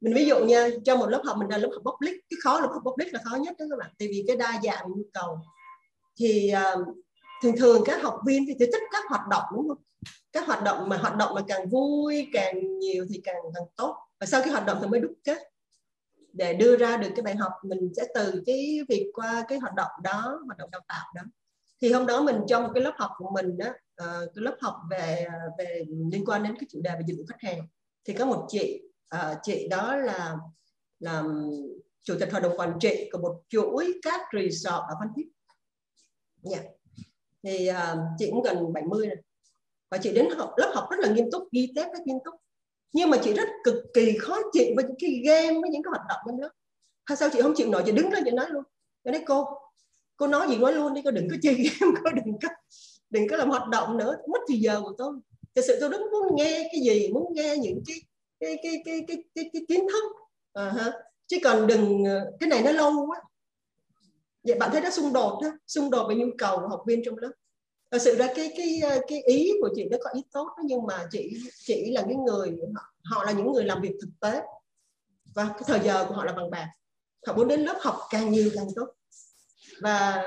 [0.00, 2.60] mình ví dụ nha trong một lớp học mình là lớp học public cái khó
[2.60, 3.90] lớp học public là khó nhất đó các bạn.
[3.98, 5.38] Tại vì cái đa dạng nhu cầu.
[6.18, 6.76] Thì à,
[7.42, 9.82] thường thường các học viên thì thích các hoạt động đúng không?
[10.32, 13.96] Các hoạt động mà hoạt động mà càng vui càng nhiều thì càng càng tốt.
[14.20, 15.51] Và sau cái hoạt động thì mới đúc kết
[16.32, 19.74] để đưa ra được cái bài học mình sẽ từ cái việc qua cái hoạt
[19.74, 21.22] động đó hoạt động đào tạo đó.
[21.80, 24.56] Thì hôm đó mình trong cái lớp học của mình đó uh, ờ, cái lớp
[24.60, 25.26] học về
[25.58, 27.66] về liên quan đến cái chủ đề về dịch vụ khách hàng
[28.04, 28.82] thì có một chị
[29.14, 30.36] uh, chị đó là
[31.00, 31.24] là
[32.02, 35.28] chủ tịch hội đồng quản trị của một chuỗi các resort ở Phan Thiết.
[36.50, 36.64] Yeah.
[37.42, 39.16] thì uh, chị cũng gần 70 rồi.
[39.90, 42.34] Và chị đến học lớp học rất là nghiêm túc ghi chép rất nghiêm túc
[42.92, 45.90] nhưng mà chị rất cực kỳ khó chịu với những cái game với những cái
[45.90, 46.48] hoạt động bên đó.
[47.04, 48.64] Hay sao chị không chịu nổi chị đứng lên chị nói luôn.
[49.04, 49.44] Chị nói cô
[50.16, 52.48] cô nói gì nói luôn đi cô đừng có chơi game cô đừng có
[53.10, 54.16] đừng có làm hoạt động nữa.
[54.28, 55.12] Mất thì giờ của tôi.
[55.54, 57.96] Thật sự tôi rất muốn nghe cái gì muốn nghe những cái
[58.40, 60.04] cái cái cái cái cái, cái kiến thức.
[60.52, 60.92] À, ha.
[61.26, 62.04] chứ còn đừng
[62.40, 63.20] cái này nó lâu quá.
[64.44, 67.02] Vậy bạn thấy nó xung đột đó xung đột với nhu cầu của học viên
[67.04, 67.32] trong lớp
[67.92, 70.62] thật sự ra cái cái ờ, cái ý của chị nó có ý tốt đó,
[70.64, 71.30] nhưng mà chị
[71.66, 72.58] chỉ là cái người
[73.04, 74.40] họ là những người làm việc thực tế.
[75.34, 76.68] Và cái thời giờ của họ là bằng bạc.
[77.26, 78.86] Họ muốn đến lớp học càng nhiều càng tốt.
[79.80, 80.22] Và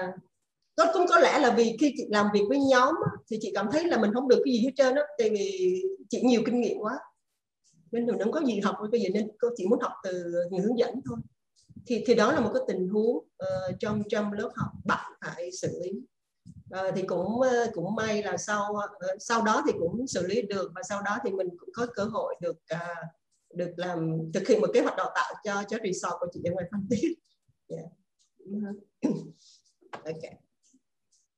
[0.75, 2.95] có cũng có lẽ là vì khi chị làm việc với nhóm
[3.29, 5.81] thì chị cảm thấy là mình không được cái gì hết trơn á tại vì
[6.09, 6.99] chị nhiều kinh nghiệm quá.
[7.91, 10.61] Nên mình không có gì học cái gì nên cô chỉ muốn học từ người
[10.61, 11.17] hướng dẫn thôi.
[11.87, 15.51] Thì thì đó là một cái tình huống uh, trong trong lớp học bạn phải
[15.51, 15.91] xử lý
[16.73, 20.41] uh, thì cũng uh, cũng may là sau uh, sau đó thì cũng xử lý
[20.41, 23.07] được và sau đó thì mình cũng có cơ hội được uh,
[23.53, 26.53] được làm thực hiện một kế hoạch đào tạo cho cho resort của chị ở
[26.53, 27.13] ngoài Phan Thiết.
[27.67, 27.85] Yeah.
[29.91, 30.35] okay.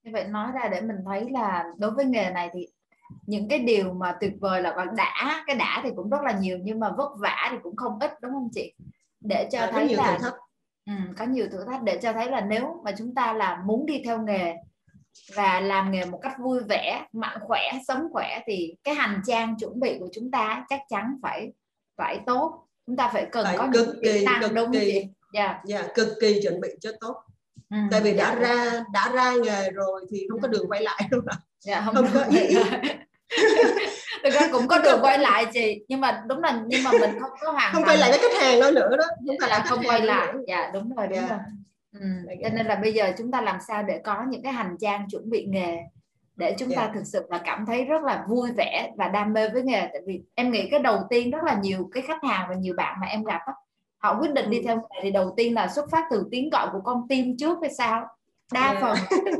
[0.03, 2.67] Như vậy nói ra để mình thấy là đối với nghề này thì
[3.25, 6.39] những cái điều mà tuyệt vời là còn đã cái đã thì cũng rất là
[6.39, 8.73] nhiều nhưng mà vất vả thì cũng không ít đúng không chị
[9.21, 10.19] để cho à, thấy là
[10.85, 13.85] ừ, có nhiều thử thách để cho thấy là nếu mà chúng ta là muốn
[13.85, 14.55] đi theo nghề
[15.35, 19.55] và làm nghề một cách vui vẻ mạnh khỏe sống khỏe thì cái hành trang
[19.59, 21.51] chuẩn bị của chúng ta chắc chắn phải
[21.97, 24.79] phải tốt chúng ta phải cần phải có cực những kỳ, năng cực đúng kỳ,
[24.79, 25.67] chị dạ yeah.
[25.69, 27.15] yeah, cực kỳ chuẩn bị cho tốt
[27.69, 28.47] ừ, tại vì đã dạ.
[28.47, 31.21] ra đã ra nghề rồi thì không có đường quay lại đâu
[31.59, 32.55] dạ, không, không có ý
[34.23, 37.19] thực ra cũng có đường quay lại chị nhưng mà đúng là nhưng mà mình
[37.21, 39.65] không có hoàn không quay lại với khách hàng đó nữa đó không phải là
[39.69, 40.39] không quay lại nữa.
[40.47, 41.29] dạ đúng rồi đúng yeah.
[41.29, 41.37] Dạ.
[41.37, 41.45] rồi
[41.99, 42.07] ừ.
[42.43, 45.07] cho nên là bây giờ chúng ta làm sao để có những cái hành trang
[45.09, 45.77] chuẩn bị nghề
[46.35, 46.81] để chúng yeah.
[46.81, 46.93] ta dạ.
[46.93, 50.01] thực sự là cảm thấy rất là vui vẻ và đam mê với nghề tại
[50.05, 52.97] vì em nghĩ cái đầu tiên rất là nhiều cái khách hàng và nhiều bạn
[53.01, 53.53] mà em gặp đó,
[53.97, 54.63] họ quyết định đi ừ.
[54.65, 57.57] theo nghề thì đầu tiên là xuất phát từ tiếng gọi của con tim trước
[57.61, 58.07] hay sao
[58.53, 58.77] đa yeah.
[58.81, 58.81] Dạ.
[58.81, 58.97] phần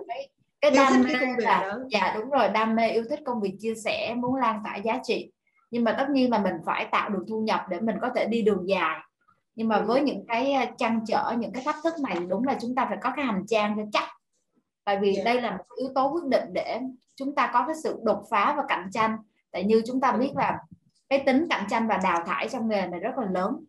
[0.10, 0.30] cái,
[0.62, 1.78] cái đam mê là đó.
[1.89, 5.00] dạ đúng rồi đam mê yêu thích công việc chia sẻ muốn lan tỏa giá
[5.04, 5.32] trị
[5.72, 8.26] nhưng mà tất nhiên là mình phải tạo được thu nhập để mình có thể
[8.26, 9.00] đi đường dài
[9.58, 12.76] nhưng mà với những cái trăn trở những cái thách thức này đúng là chúng
[12.76, 14.10] ta phải có cái hành trang cho chắc
[14.86, 15.26] tại vì yeah.
[15.26, 16.80] đây là một yếu tố quyết định để
[17.15, 19.17] chúng ta có cái sự đột phá và cạnh tranh
[19.52, 20.60] tại như chúng ta biết là
[21.10, 23.65] cái tính cạnh tranh và đào thải trong nghề này rất là lớn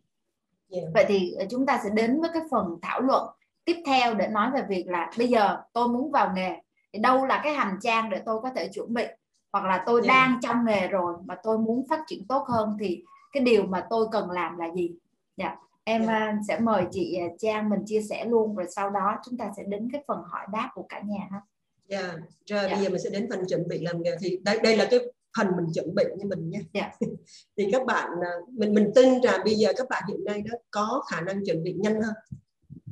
[0.71, 0.85] yeah.
[0.93, 3.29] vậy thì ờ, chúng ta sẽ đến với cái phần thảo luận
[3.65, 6.55] tiếp theo để nói về việc là bây giờ tôi muốn vào nghề
[6.93, 9.05] thì đâu là cái hành trang để tôi có thể chuẩn bị
[9.53, 10.07] hoặc là tôi yeah.
[10.07, 13.87] đang trong nghề rồi mà tôi muốn phát triển tốt hơn thì cái điều mà
[13.89, 14.91] tôi cần làm là gì
[15.37, 15.59] dạ yeah.
[15.89, 16.35] Em yeah.
[16.35, 16.41] Dạ.
[16.47, 19.63] sẽ mời chị à, Trang mình chia sẻ luôn rồi sau đó chúng ta sẽ
[19.67, 21.41] đến cái phần hỏi đáp của cả nhà ha
[21.87, 22.15] dạ yeah.
[22.45, 22.71] rồi yeah.
[22.71, 24.99] bây giờ mình sẽ đến phần chuẩn bị làm nghề thì đây đây là cái
[25.37, 26.91] phần mình chuẩn bị như mình nhé yeah.
[27.57, 30.57] thì các bạn à, mình mình tin rằng bây giờ các bạn hiện nay đó
[30.71, 32.13] có khả năng chuẩn bị nhanh hơn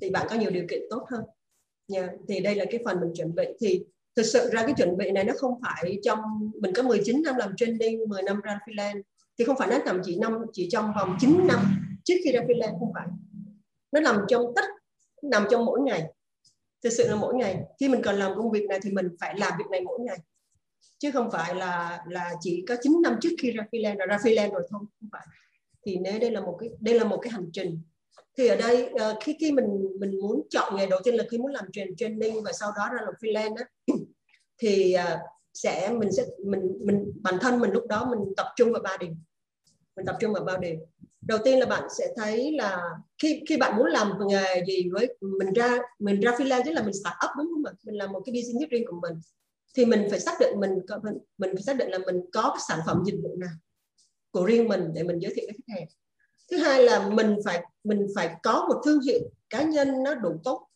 [0.01, 1.23] thì bạn có nhiều điều kiện tốt hơn
[1.87, 3.83] nha thì đây là cái phần mình chuẩn bị thì
[4.15, 6.19] thực sự ra cái chuẩn bị này nó không phải trong
[6.61, 9.01] mình có 19 năm làm training 10 năm ra freelance
[9.39, 12.41] thì không phải nó nằm chỉ năm chỉ trong vòng 9 năm trước khi ra
[12.41, 13.07] freelance không phải.
[13.91, 14.65] Nó nằm trong tất
[15.21, 16.03] nằm trong mỗi ngày.
[16.83, 17.59] Thực sự là mỗi ngày.
[17.79, 20.17] Khi mình còn làm công việc này thì mình phải làm việc này mỗi ngày.
[20.99, 24.17] Chứ không phải là là chỉ có 9 năm trước khi ra freelance rồi ra
[24.17, 25.27] freelance rồi thôi không phải.
[25.85, 27.81] Thì nếu đây là một cái đây là một cái hành trình.
[28.37, 29.65] Thì ở đây uh, khi khi mình
[29.99, 32.89] mình muốn chọn nghề đầu tiên là khi muốn làm truyền training và sau đó
[32.93, 33.65] ra làm freelance á,
[34.61, 35.19] thì uh,
[35.53, 38.97] sẽ mình sẽ mình mình bản thân mình lúc đó mình tập trung vào ba
[38.99, 39.09] điều.
[39.95, 40.75] Mình tập trung vào ba điều
[41.27, 42.81] đầu tiên là bạn sẽ thấy là
[43.21, 46.83] khi khi bạn muốn làm nghề gì với mình ra mình ra freelance tức là
[46.83, 47.73] mình start up đúng không ạ?
[47.83, 49.13] Mình làm một cái business riêng của mình.
[49.75, 50.71] Thì mình phải xác định mình
[51.03, 53.53] mình, mình phải xác định là mình có cái sản phẩm dịch vụ nào
[54.31, 55.87] của riêng mình để mình giới thiệu với khách hàng.
[56.51, 60.31] Thứ hai là mình phải mình phải có một thương hiệu cá nhân nó đủ
[60.43, 60.67] tốt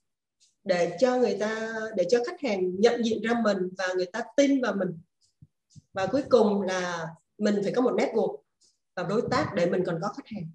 [0.64, 4.22] để cho người ta để cho khách hàng nhận diện ra mình và người ta
[4.38, 5.00] tin vào mình.
[5.94, 8.38] Và cuối cùng là mình phải có một network
[8.95, 10.51] và đối tác để mình còn có khách hàng.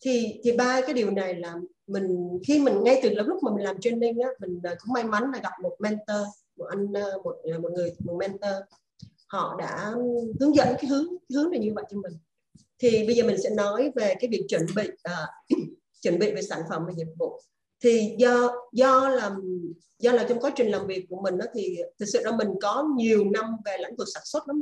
[0.00, 3.64] Thì thì ba cái điều này là mình khi mình ngay từ lúc mà mình
[3.64, 7.04] làm training á mình à, cũng may mắn là gặp một mentor một anh à,
[7.24, 8.52] một à, một người một mentor.
[9.26, 9.94] Họ đã
[10.40, 12.12] hướng dẫn cái hướng cái hướng này như vậy cho mình.
[12.78, 15.58] Thì bây giờ mình sẽ nói về cái việc chuẩn bị uh,
[16.02, 17.40] chuẩn bị về sản phẩm và dịch vụ.
[17.80, 19.36] Thì do do là
[19.98, 22.48] do là trong quá trình làm việc của mình đó thì thực sự là mình
[22.62, 24.60] có nhiều năm về lĩnh vực sản xuất lắm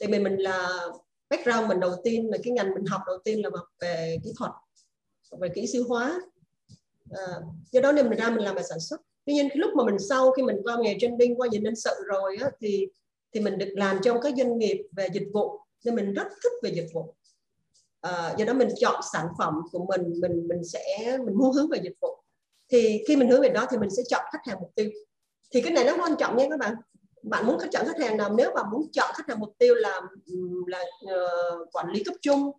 [0.00, 0.86] tại vì mình là
[1.30, 4.32] background mình đầu tiên là cái ngành mình học đầu tiên là học về kỹ
[4.38, 4.50] thuật
[5.40, 6.20] về kỹ sư hóa.
[7.10, 7.26] À,
[7.70, 9.00] do đó nên mình ra mình làm về sản xuất.
[9.24, 11.90] Tuy nhiên lúc mà mình sau khi mình qua nghề training qua dịch nhân sự
[12.06, 12.86] rồi á, thì
[13.34, 16.52] thì mình được làm trong các doanh nghiệp về dịch vụ nên mình rất thích
[16.62, 17.14] về dịch vụ.
[18.00, 21.68] À, do đó mình chọn sản phẩm của mình mình mình sẽ mình muốn hướng
[21.68, 22.08] về dịch vụ.
[22.68, 24.90] Thì khi mình hướng về đó thì mình sẽ chọn khách hàng mục tiêu.
[25.50, 26.74] Thì cái này nó quan trọng nha các bạn
[27.26, 28.34] bạn muốn chọn khách hàng nào?
[28.34, 30.00] Nếu mà muốn chọn khách hàng mục tiêu là
[30.66, 32.50] là uh, quản lý cấp trung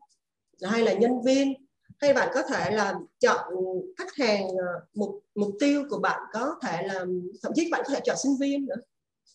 [0.62, 1.54] hay là nhân viên
[2.00, 3.54] hay bạn có thể là chọn
[3.98, 7.06] khách hàng ờ, mục mục tiêu của bạn có thể là
[7.44, 8.76] thậm chí bạn có thể chọn sinh viên nữa.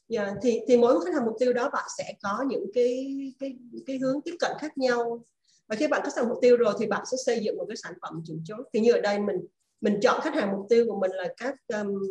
[0.08, 3.56] Yeah, thì thì mỗi khách hàng mục tiêu đó bạn sẽ có những cái cái
[3.86, 5.24] cái hướng tiếp cận khác nhau.
[5.68, 7.76] Và khi bạn có sản mục tiêu rồi thì bạn sẽ xây dựng một cái
[7.76, 8.66] sản phẩm chủ chốt.
[8.74, 9.36] Thì như ở đây mình
[9.80, 12.02] mình chọn khách hàng mục tiêu của mình là các um,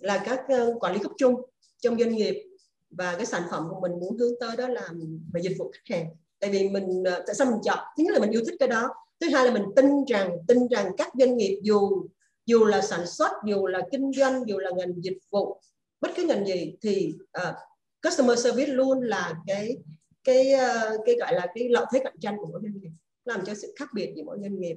[0.00, 1.34] là các uh, quản lý cấp trung
[1.82, 2.44] trong doanh nghiệp
[2.90, 4.88] và cái sản phẩm của mình muốn hướng tới đó là
[5.32, 6.06] về dịch vụ khách hàng.
[6.40, 7.78] Tại vì mình ờ, tại sao mình chọn?
[7.96, 8.94] Thứ nhất là mình yêu thích cái đó.
[9.20, 12.06] Thứ hai là mình tin rằng tin rằng các doanh nghiệp dù
[12.46, 15.60] dù là sản xuất dù là kinh doanh dù là ngành dịch vụ
[16.00, 17.14] bất cứ ngành gì thì
[17.48, 17.54] uh,
[18.02, 19.76] customer service luôn là cái
[20.24, 22.90] cái uh, cái gọi là cái lợi thế cạnh tranh của mỗi doanh nghiệp.
[23.24, 24.76] Làm cho sự khác biệt giữa mỗi doanh nghiệp.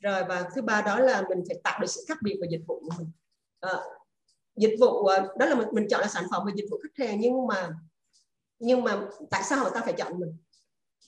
[0.00, 2.62] Rồi và thứ ba đó là mình phải tạo được sự khác biệt về dịch
[2.66, 3.08] vụ của mình.
[3.66, 3.97] Uh,
[4.58, 7.04] dịch vụ ờ, đó là mình, mình chọn là sản phẩm và dịch vụ khách
[7.04, 7.70] hàng nhưng mà
[8.58, 10.36] nhưng mà tại sao người ta phải chọn mình?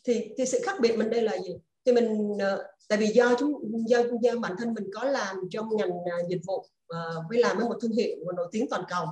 [0.04, 1.58] Thì thì sự khác biệt mình đây là gì?
[1.86, 5.76] Thì mình ờ, tại vì do chúng do, do bản thân mình có làm trong
[5.76, 9.06] ngành ờ, dịch vụ uh, với làm với một thương hiệu nổi tiếng toàn cầu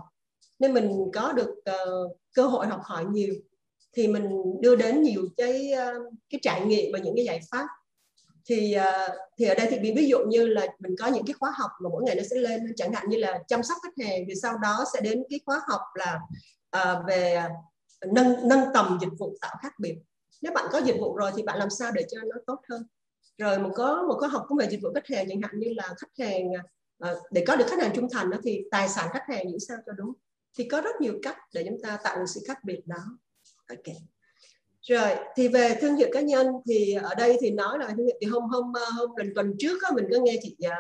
[0.59, 3.35] nên mình có được uh, cơ hội học hỏi nhiều.
[3.93, 7.67] Thì mình đưa đến nhiều cái uh, cái trải nghiệm và những cái giải pháp
[8.49, 9.09] thì ờ,
[9.39, 11.89] thì ở đây thì ví dụ như là mình có những cái khóa học mà
[11.93, 14.59] mỗi ngày nó sẽ lên chẳng hạn như là chăm sóc khách hàng thì sau
[14.59, 16.21] đó sẽ đến cái khóa học là
[16.77, 17.43] uh, về
[18.07, 19.97] nâng nâng tầm dịch vụ tạo khác biệt.
[20.43, 22.87] Nếu bạn có dịch vụ rồi thì bạn làm sao để cho nó tốt hơn?
[23.39, 25.69] Rồi mình có một khóa học cũng về dịch vụ khách hàng chẳng hạn như
[25.77, 26.51] là khách hàng
[27.11, 29.61] uh, để có được khách hàng trung thành đó thì tài sản khách hàng những
[29.61, 30.13] sao cho đúng?
[30.59, 33.19] Thì có rất nhiều cách để chúng ta tạo được sự khác biệt đó.
[33.69, 33.95] Ok
[34.83, 38.17] rồi thì về thương hiệu cá nhân thì ở đây thì nói là thương hiệu
[38.21, 40.77] thì hôm hôm hôm lần tuần trước á, mình có nghe chị à,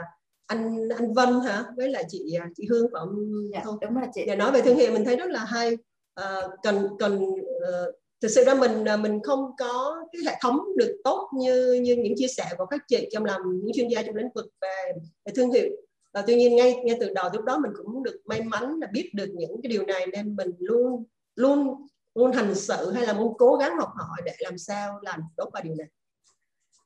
[0.46, 3.16] anh anh Vân hả với lại chị à, chị Hương phải không?
[3.52, 4.24] Dạ, đúng rồi chị.
[4.26, 5.76] Và nói về thương hiệu mình thấy rất là hay.
[6.14, 11.00] À, cần cần uh, thực sự ra mình mình không có cái hệ thống được
[11.04, 14.16] tốt như như những chia sẻ của các chị trong làm những chuyên gia trong
[14.16, 14.92] lĩnh vực về,
[15.26, 15.70] về thương hiệu
[16.14, 18.86] và tuy nhiên ngay ngay từ đầu lúc đó mình cũng được may mắn là
[18.92, 21.04] biết được những cái điều này nên mình luôn
[21.36, 21.86] luôn
[22.18, 25.50] muốn hành sự hay là muốn cố gắng học hỏi để làm sao làm tốt
[25.52, 25.88] vào điều này?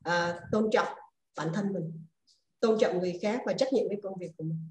[0.03, 0.89] À, tôn trọng
[1.37, 2.03] bản thân mình
[2.63, 4.69] tôn trọng người khác và trách nhiệm với công việc của mình.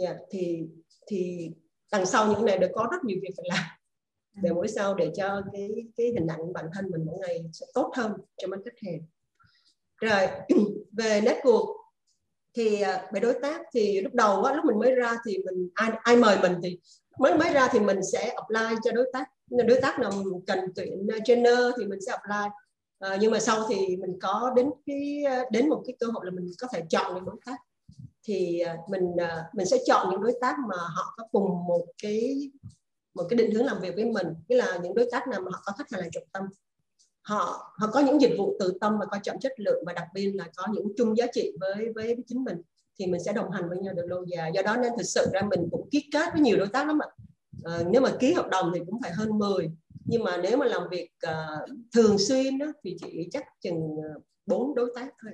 [0.00, 0.66] Yeah, thì
[1.06, 1.50] thì
[1.92, 3.64] đằng sau những này đều có rất nhiều việc phải làm.
[4.42, 7.66] Để mỗi sau để cho cái cái hình ảnh bản thân mình mỗi ngày sẽ
[7.74, 9.00] tốt hơn cho mắt khách hàng.
[10.00, 10.28] Rồi
[10.92, 11.76] về nét cuộc
[12.54, 15.68] thì à, về đối tác thì lúc đầu á, lúc mình mới ra thì mình
[15.74, 16.78] ai ai mời mình thì
[17.18, 19.24] mới mới ra thì mình sẽ apply cho đối tác.
[19.50, 20.12] Đối tác nào
[20.46, 22.50] cần tuyển ờ, trainer thì mình sẽ apply.
[22.98, 26.26] À, nhưng mà sau thì mình có đến cái ờ, đến một cái cơ hội
[26.26, 27.56] là mình có thể chọn những đối tác.
[28.24, 29.16] Thì mình
[29.54, 32.50] mình sẽ chọn những đối tác mà họ có cùng một cái
[33.14, 34.26] một cái định hướng làm việc với mình.
[34.48, 36.42] Nghĩa là những đối tác nào mà họ có khách hàng là trọng tâm.
[37.22, 40.08] Họ họ có những dịch vụ tự tâm và coi trọng chất lượng và đặc
[40.14, 42.62] biệt là có những chung giá trị với với, với chính mình
[42.98, 44.50] thì mình sẽ đồng hành với nhau được lâu dài.
[44.54, 46.98] Do đó nên thực sự ra mình cũng ký kết với nhiều đối tác lắm
[47.02, 47.08] ạ.
[47.64, 49.70] À, nếu mà ký hợp đồng thì cũng phải hơn 10
[50.06, 54.20] nhưng mà nếu mà làm việc uh, thường xuyên đó, thì chỉ chắc chừng ờ,
[54.46, 55.32] bốn đối tác thôi.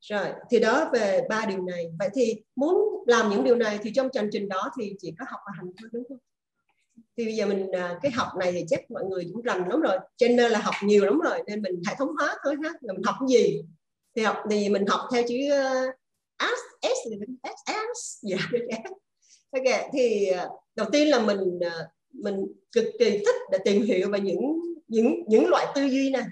[0.00, 1.92] Rồi thì đó về ba điều này.
[1.98, 5.24] Vậy thì muốn làm những điều này thì trong chương trình đó thì chỉ có
[5.28, 6.18] học và hành thôi đúng không?
[7.16, 7.70] Thì bây giờ mình
[8.02, 9.98] cái học này thì chắc mọi người cũng rành lắm rồi.
[10.16, 12.70] Cho nên là học nhiều lắm rồi nên mình hệ thống hóa thôi ha.
[12.80, 13.62] Là mình học cái gì
[14.16, 15.36] thì học thì mình học theo chữ
[16.40, 18.38] S S thì mình S S dạ.
[19.50, 24.10] Ok, thì ờ, đầu tiên là mình ờ, mình cực kỳ thích để tìm hiểu
[24.10, 26.24] về những những những loại tư duy này.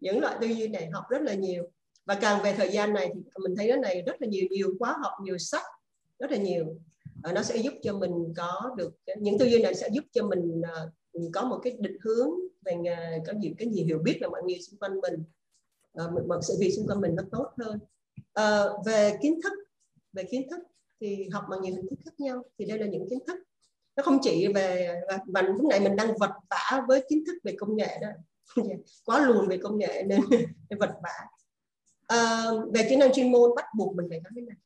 [0.00, 1.70] Những loại tư duy này học rất là nhiều.
[2.04, 4.74] Và càng về thời gian này thì mình thấy cái này rất là nhiều nhiều
[4.78, 5.62] khóa học, nhiều sách,
[6.18, 6.76] rất là nhiều.
[7.22, 10.26] Ờ, nó sẽ giúp cho mình có được những tư duy này sẽ giúp cho
[10.26, 10.62] mình
[11.34, 12.30] có một cái định hướng
[12.64, 12.74] về
[13.26, 15.24] có nhiều, cái gì hiểu biết về mọi người xung quanh mình.
[16.28, 17.78] Mọi sự việc xung quanh mình nó tốt hơn
[18.34, 19.52] à, về kiến thức
[20.12, 20.60] về kiến thức
[21.00, 23.38] thì học bằng nhiều hình thức khác nhau thì đây là những kiến thức.
[23.96, 27.54] Nó không chỉ về và lúc này mình đang vật vã với kiến thức về
[27.58, 28.08] công nghệ đó.
[28.56, 30.20] Dạ, quá lùn về công nghệ nên
[30.80, 31.26] vật vã
[32.06, 34.56] à, ờ, về kỹ năng chuyên môn bắt buộc mình phải có cái này.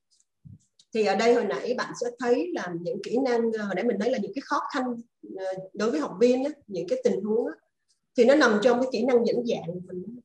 [0.95, 3.99] Thì ở đây hồi nãy bạn sẽ thấy là những kỹ năng hồi nãy mình
[3.99, 4.85] nói là những cái khó khăn
[5.37, 7.53] ờ, đối với học viên đó, những cái tình huống đó,
[8.17, 10.21] thì nó nằm trong cái kỹ năng dẫn dạng mình.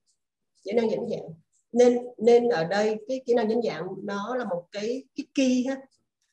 [0.64, 1.34] Kỹ năng dẫn dạng
[1.72, 5.66] nên nên ở đây cái kỹ năng dẫn dạng nó là một cái cái key
[5.68, 5.76] ha.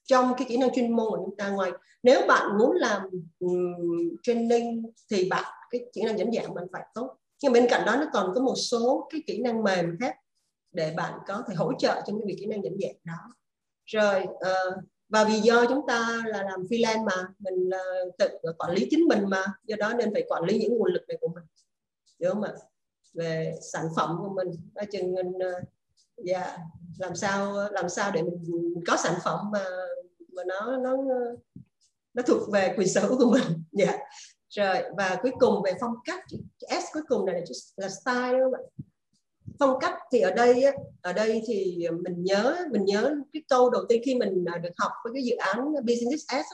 [0.04, 1.70] Trong cái kỹ năng chuyên môn của chúng ta ngoài
[2.02, 3.02] nếu bạn muốn làm
[3.38, 7.16] um, training thì bạn cái kỹ năng dẫn dạng bạn phải tốt.
[7.42, 10.16] Nhưng bên cạnh đó nó còn có một số cái kỹ năng mềm khác
[10.72, 13.34] để bạn có thể hỗ trợ trong cái việc kỹ năng dẫn dạng đó.
[13.84, 14.74] Rồi uh,
[15.08, 19.04] và vì do chúng ta là làm freelance mà mình uh, tự quản lý chính
[19.08, 21.44] mình mà do đó nên phải quản lý những nguồn lực này của mình.
[22.18, 22.52] Đúng không ạ?
[23.16, 24.48] Về sản phẩm của mình.
[24.74, 25.60] Ở chừng mình ờ,
[26.16, 26.60] dạ, yeah,
[26.98, 29.64] làm sao làm sao để mình, có sản phẩm mà
[30.28, 30.96] mà nó nó
[32.14, 33.42] nó thuộc về quyền sở hữu của mình.
[33.72, 33.86] Dạ.
[33.86, 34.00] Yeah.
[34.48, 36.24] rồi và cuối cùng về phong cách
[36.70, 37.42] S cuối cùng này là,
[37.76, 38.62] là style đúng không ạ
[39.58, 40.64] phong cách thì ở đây
[41.02, 44.70] ở đây thì mình nhớ mình nhớ cái câu đầu tiên khi mình à, được
[44.78, 46.46] học với cái dự án business S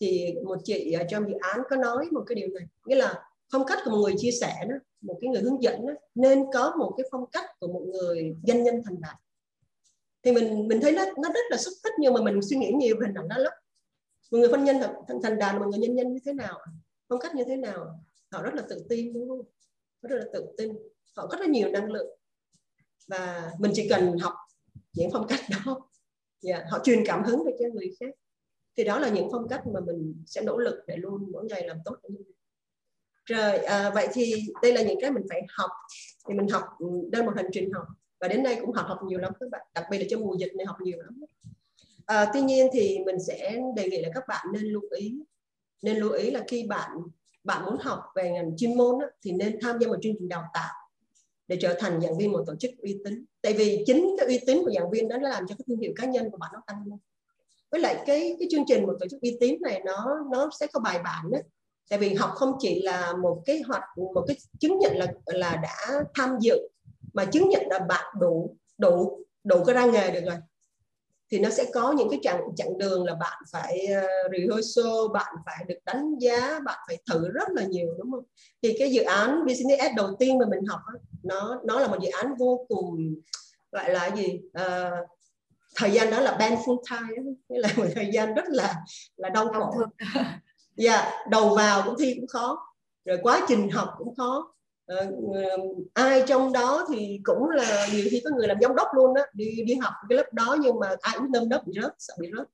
[0.00, 2.64] thì một chị ở trong dự án có nói một cái điều này.
[2.86, 3.22] Nghĩa là
[3.52, 6.44] phong cách của một người chia sẻ đó một cái người hướng dẫn đó, nên
[6.52, 9.16] có một cái phong cách của một người doanh nhân thành đạt.
[10.22, 12.72] Thì mình mình thấy nó nó rất là xúc tích nhưng mà mình suy nghĩ
[12.72, 13.52] nhiều về hình ảnh đó lắm.
[14.30, 14.76] Một người doanh nhân
[15.08, 16.58] thành, thành đạt một người doanh nhân như thế nào?
[17.08, 18.00] Phong cách như thế nào?
[18.30, 19.42] Họ rất là tự tin đúng không?
[20.02, 20.76] Rất là tự tin.
[21.16, 22.18] Họ có rất nhiều năng lượng.
[23.06, 24.34] Và mình chỉ cần học
[24.92, 25.88] những phong cách đó.
[26.42, 28.14] Yeah, họ truyền cảm hứng về cho người khác.
[28.76, 31.68] Thì đó là những phong cách mà mình sẽ nỗ lực để luôn mỗi ngày
[31.68, 32.16] làm tốt hơn
[33.26, 35.70] rồi à, vậy thì đây là những cái mình phải học.
[36.28, 37.86] Thì mình học ừ, đơn một hành trình học.
[38.20, 39.66] Và đến đây cũng học học nhiều lắm các bạn.
[39.74, 41.20] Đặc biệt là trong mùa dịch này học nhiều lắm.
[42.06, 45.14] À, tuy nhiên thì mình sẽ đề nghị là các bạn nên lưu ý.
[45.82, 46.90] Nên lưu ý là khi bạn
[47.44, 50.28] bạn muốn học về ngành chuyên môn đó, thì nên tham gia một chương trình
[50.28, 50.74] đào tạo
[51.48, 53.24] để trở thành giảng viên một tổ chức uy tín.
[53.42, 55.78] Tại vì chính cái uy tín của giảng viên đó nó làm cho cái thương
[55.78, 56.98] hiệu cá nhân của bạn nó tăng lên.
[57.70, 60.66] Với lại cái cái chương trình một tổ chức uy tín này nó nó sẽ
[60.72, 61.38] có bài bản đó
[61.90, 65.56] tại vì học không chỉ là một cái hoạt một cái chứng nhận là là
[65.56, 66.68] đã tham dự
[67.12, 70.36] mà chứng nhận là bạn đủ đủ đủ cái ra nghề được rồi.
[71.30, 75.34] Thì nó sẽ có những cái chặng chặng đường là bạn phải uh, rehearsal bạn
[75.46, 78.24] phải được đánh giá bạn phải thử rất là nhiều đúng không?
[78.62, 81.88] Thì cái dự án business ad đầu tiên mà mình học đó, nó nó là
[81.88, 83.14] một dự án vô cùng
[83.72, 85.08] gọi là gì uh,
[85.76, 88.74] thời gian đó là ban full time nghĩa là một thời gian rất là
[89.16, 89.74] là đau khổ
[90.76, 92.72] dạ yeah, đầu vào cũng thi cũng khó.
[93.04, 94.52] Rồi quá trình học cũng khó.
[95.00, 99.14] Uh, ai trong đó thì cũng là nhiều khi có người làm giám đốc luôn
[99.14, 101.92] đó đi đi học cái lớp đó nhưng mà ai cũng nâm đốc bị rớt
[101.98, 102.46] sợ bị rớt.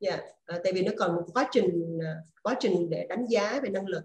[0.00, 0.24] Dạ yeah.
[0.56, 3.70] uh, tại vì nó còn một quá trình uh, quá trình để đánh giá về
[3.70, 4.02] năng lực.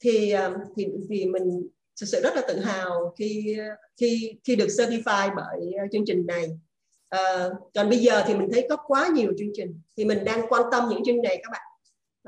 [0.00, 1.68] Thì uh, thì thì mình
[2.00, 3.56] thực sự rất là tự hào khi
[4.00, 6.44] khi khi được certify bởi chương trình này.
[7.16, 9.80] Uh, còn bây giờ thì mình thấy có quá nhiều chương trình.
[9.96, 11.62] Thì mình đang quan tâm những chương trình này các bạn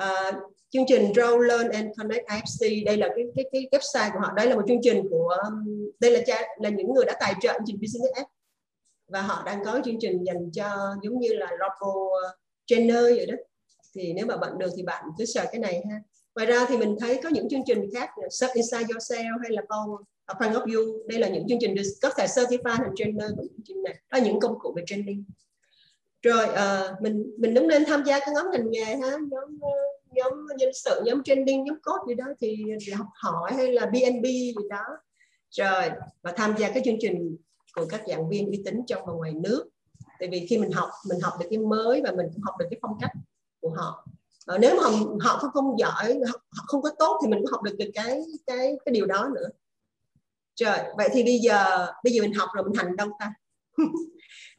[0.02, 0.34] uh,
[0.70, 4.32] chương trình grow Learn and Connect IFC đây là cái cái cái website của họ.
[4.37, 7.34] Đây là một chương trình của um, đây là cha, là những người đã tài
[7.40, 8.30] trợ chương trình Business App.
[9.08, 13.26] Và họ đang có chương trình dành cho giống như là local uh, trainer vậy
[13.26, 13.34] đó.
[13.94, 15.96] Thì nếu mà bạn được thì bạn cứ sợ cái này ha.
[16.34, 19.62] Ngoài ra thì mình thấy có những chương trình khác Search Inside Yourself hay là
[19.68, 19.90] con
[20.38, 21.08] Plan of You.
[21.08, 23.94] Đây là những chương trình được có thể certify thành trainer của chương trình này.
[23.94, 25.24] Đó là những công cụ về training.
[26.22, 29.11] Rồi uh, mình mình đứng lên tham gia cái nhóm ngành nghề ha.
[29.30, 29.70] Nhóm ờ,
[30.11, 34.25] nhóm nhân sự nhóm training nhóm code gì đó thì học hỏi hay là BNB
[34.25, 34.85] gì đó.
[35.51, 35.90] Rồi
[36.23, 37.37] và tham gia cái chương trình
[37.75, 39.68] của các giảng viên uy tín trong và ngoài nước.
[40.18, 42.66] Tại vì khi mình học mình học được cái mới và mình cũng học được
[42.71, 43.11] cái phong cách
[43.61, 44.07] của họ.
[44.47, 44.83] Ờ, nếu mà
[45.21, 48.23] họ không không giỏi họ không có tốt thì mình cũng học được được cái
[48.47, 49.49] cái cái điều đó nữa.
[50.61, 53.35] Rồi vậy thì bây giờ bây giờ mình học rồi mình hành đâu ta?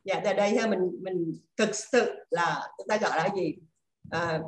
[0.03, 3.55] Dạ tại đây ha mình mình thực sự là chúng ta gọi là gì?
[4.09, 4.41] À,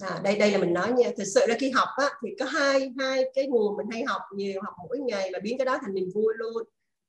[0.00, 1.10] à, đây đây là mình nói nha.
[1.16, 4.22] Thực sự ra khi học á, thì có hai hai cái nguồn mình hay học
[4.34, 6.62] nhiều học mỗi ngày và biến cái đó thành niềm vui luôn.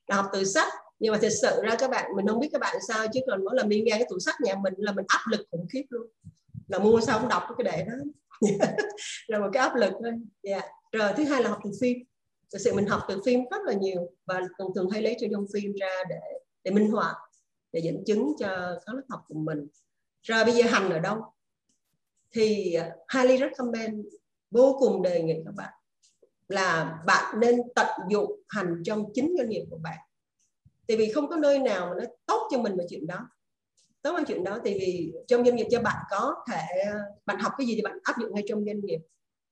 [0.08, 0.74] Là học từ sách.
[1.00, 3.44] Nhưng mà thực sự ra các bạn mình không biết các bạn sao chứ còn
[3.44, 5.84] mỗi lần đi ngang cái tủ sách nhà mình là mình áp lực khủng khiếp
[5.90, 6.08] luôn.
[6.68, 7.94] Là mua sao không đọc cái đề đó.
[9.28, 10.12] Là một cái áp lực thôi.
[10.42, 10.64] Yeah.
[10.92, 11.98] rồi thứ hai là học từ phim.
[12.54, 15.28] Thực sự mình học từ phim rất là nhiều và thường thường hay lấy từ
[15.32, 16.20] trong phim ra để
[16.64, 17.16] để minh họa
[17.72, 18.48] để dẫn chứng cho
[18.86, 19.68] các lớp học của mình.
[20.22, 21.18] Rồi bây giờ hành ở đâu?
[22.34, 22.78] Thì
[23.14, 24.06] highly recommend
[24.52, 25.74] vô cùng đề nghị các bạn
[26.48, 29.98] là bạn nên tận dụng hành trong chính doanh nghiệp của bạn.
[30.88, 33.30] Tại vì không có nơi nào mà nó tốt cho mình về chuyện đó.
[34.02, 36.86] Tốt hơn chuyện đó tại vì trong doanh nghiệp cho bạn có thể
[37.26, 39.00] bạn học cái gì thì bạn áp dụng ngay trong doanh nghiệp.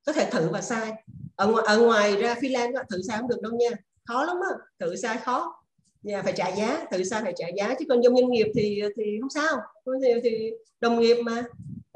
[0.05, 0.91] Có thể thử và sai.
[1.35, 3.69] Ở ngoài, ở ngoài ra freelance thử sai không được đâu nha.
[4.05, 5.63] Khó lắm á thử sai khó.
[6.03, 7.75] Nhà phải trả giá thử sai phải trả giá.
[7.79, 9.57] Chứ còn trong doanh nghiệp thì thì không sao.
[10.03, 11.43] Thì, thì đồng nghiệp mà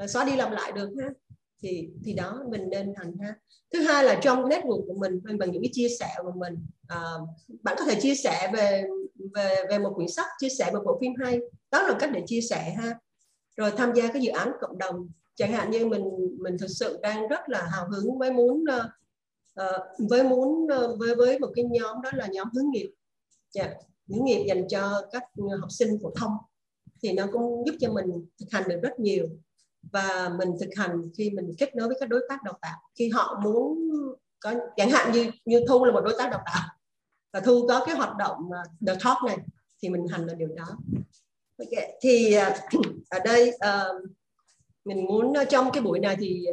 [0.08, 1.10] xóa đi làm lại được ha.
[1.62, 3.36] Thì thì đó mình nên thành ha.
[3.74, 7.02] Thứ hai là trong network của mình bằng những cái chia sẻ của mình à,
[7.62, 8.84] bạn có thể chia sẻ về
[9.34, 11.40] về về một quyển sách chia sẻ một bộ phim hay.
[11.72, 13.00] Đó là cách để chia sẻ ha.
[13.58, 15.10] Rồi tham gia cái dự án cộng đồng.
[15.36, 16.04] Chẳng hạn như mình
[16.40, 18.64] mình thực sự đang rất là hào hứng với muốn
[19.62, 19.72] uh,
[20.10, 22.92] với muốn uh, với với một cái nhóm đó là nhóm hướng nghiệp.
[23.56, 23.72] Yeah.
[24.10, 25.24] Hướng nghiệp dành cho các
[25.62, 26.32] học sinh phổ thông.
[27.02, 28.06] Thì nó cũng giúp cho mình
[28.40, 29.28] thực hành được rất nhiều
[29.92, 32.78] và mình thực hành khi mình kết nối với các đối tác đào tạo.
[32.96, 33.90] Khi họ muốn
[34.40, 36.70] có chẳng hạn như như thu là một đối tác đào tạo
[37.34, 39.38] và thu có cái hoạt động uh, the talk này
[39.82, 40.78] thì mình hành là điều đó.
[41.58, 41.98] Okay.
[42.02, 44.10] thì uh, ở đây uh,
[44.86, 46.46] mình muốn trong cái buổi này thì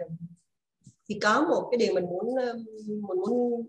[1.09, 2.35] thì có một cái điều mình muốn
[2.87, 3.63] mình muốn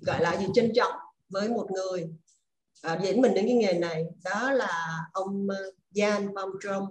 [0.00, 0.92] gọi là gì trân trọng
[1.28, 2.08] với một người
[2.92, 4.04] uh, dẫn mình đến cái nghề này.
[4.24, 5.46] Đó là ông
[5.94, 6.84] Jan Van Baumstrom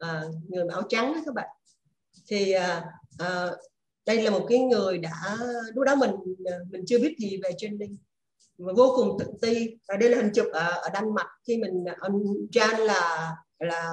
[0.00, 1.48] à, người áo trắng đó các bạn.
[2.28, 2.84] Thì à,
[3.18, 3.50] à,
[4.06, 5.36] đây là một cái người đã
[5.74, 6.10] lúc đó mình
[6.44, 7.96] à, mình chưa biết gì về training
[8.58, 9.76] và vô cùng tự ti.
[9.88, 12.22] Và đây là hình chụp ở, ở Đan Mạch khi mình à, ông
[12.52, 13.92] Jan là là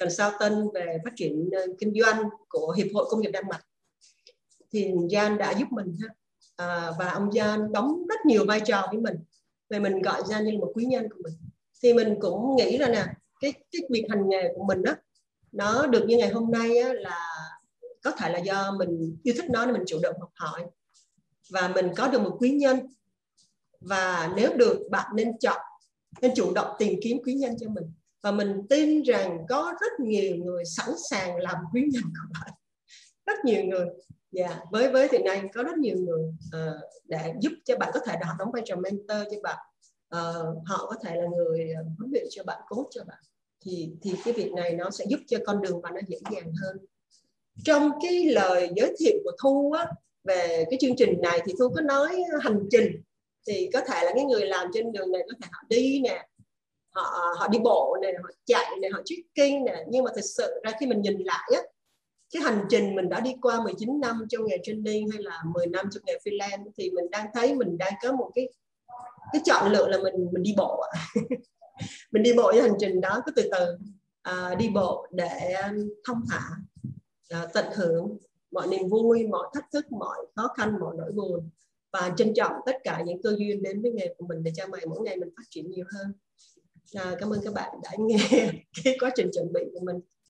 [0.00, 3.64] consultant về phát triển à, kinh doanh của hiệp hội công nghiệp Đan Mạch.
[4.72, 6.08] Thì Jan đã giúp mình ha.
[6.56, 9.16] À, và ông Jan đóng rất nhiều vai trò với mình
[9.70, 11.34] về mình gọi Jan như là một quý nhân của mình.
[11.82, 13.06] Thì mình cũng nghĩ là nè
[13.40, 14.92] cái cái việc hành nghề của mình đó
[15.56, 17.26] nó được như ngày hôm nay á, là
[18.02, 20.64] có thể là do mình yêu thích nó nên mình chủ động học hỏi.
[21.50, 22.80] Và mình có được một quý nhân.
[23.80, 25.60] Và nếu được bạn nên chọn
[26.20, 27.92] nên chủ động tìm kiếm quý nhân cho mình.
[28.22, 32.50] Và mình tin rằng có rất nhiều người sẵn sàng làm quý nhân của bạn.
[33.26, 33.86] Rất nhiều người.
[34.32, 34.62] Và yeah.
[34.70, 38.14] với với thì này có rất nhiều người uh, để giúp cho bạn có thể
[38.22, 39.58] họ đóng vai trò mentor cho bạn.
[40.16, 43.18] Uh, họ có thể là người huấn luyện cho bạn cố cho bạn
[43.66, 46.52] thì thì cái việc này nó sẽ giúp cho con đường và nó dễ dàng
[46.62, 46.76] hơn.
[47.64, 49.86] Trong cái lời giới thiệu của thu á,
[50.24, 53.02] về cái chương trình này thì thu có nói hành trình.
[53.46, 56.26] Thì có thể là cái người làm trên đường này có thể họ đi nè
[56.90, 59.84] họ họ đi bộ nè họ chạy nè họ trekking nè.
[59.88, 61.62] Nhưng mà thực sự ra khi mình nhìn lại á
[62.34, 65.66] cái hành trình mình đã đi qua 19 năm trong nghề training hay là 10
[65.66, 68.48] năm trong nghề freelance thì mình đang thấy mình đang có một cái
[69.32, 70.82] cái chọn lựa là mình mình đi bộ
[72.12, 73.76] mình đi bộ cái hành trình đó cứ từ từ
[74.22, 76.50] à, đi bộ để um, thông thả
[77.28, 78.16] à, tận hưởng
[78.50, 81.50] mọi niềm vui mọi thách thức mọi khó khăn mọi nỗi buồn
[81.92, 84.66] và trân trọng tất cả những cơ duyên đến với nghề của mình để cho
[84.66, 86.12] mày mỗi ngày mình phát triển nhiều hơn.
[86.94, 88.18] À, cảm ơn các bạn đã nghe
[88.84, 89.96] cái quá trình chuẩn bị của mình.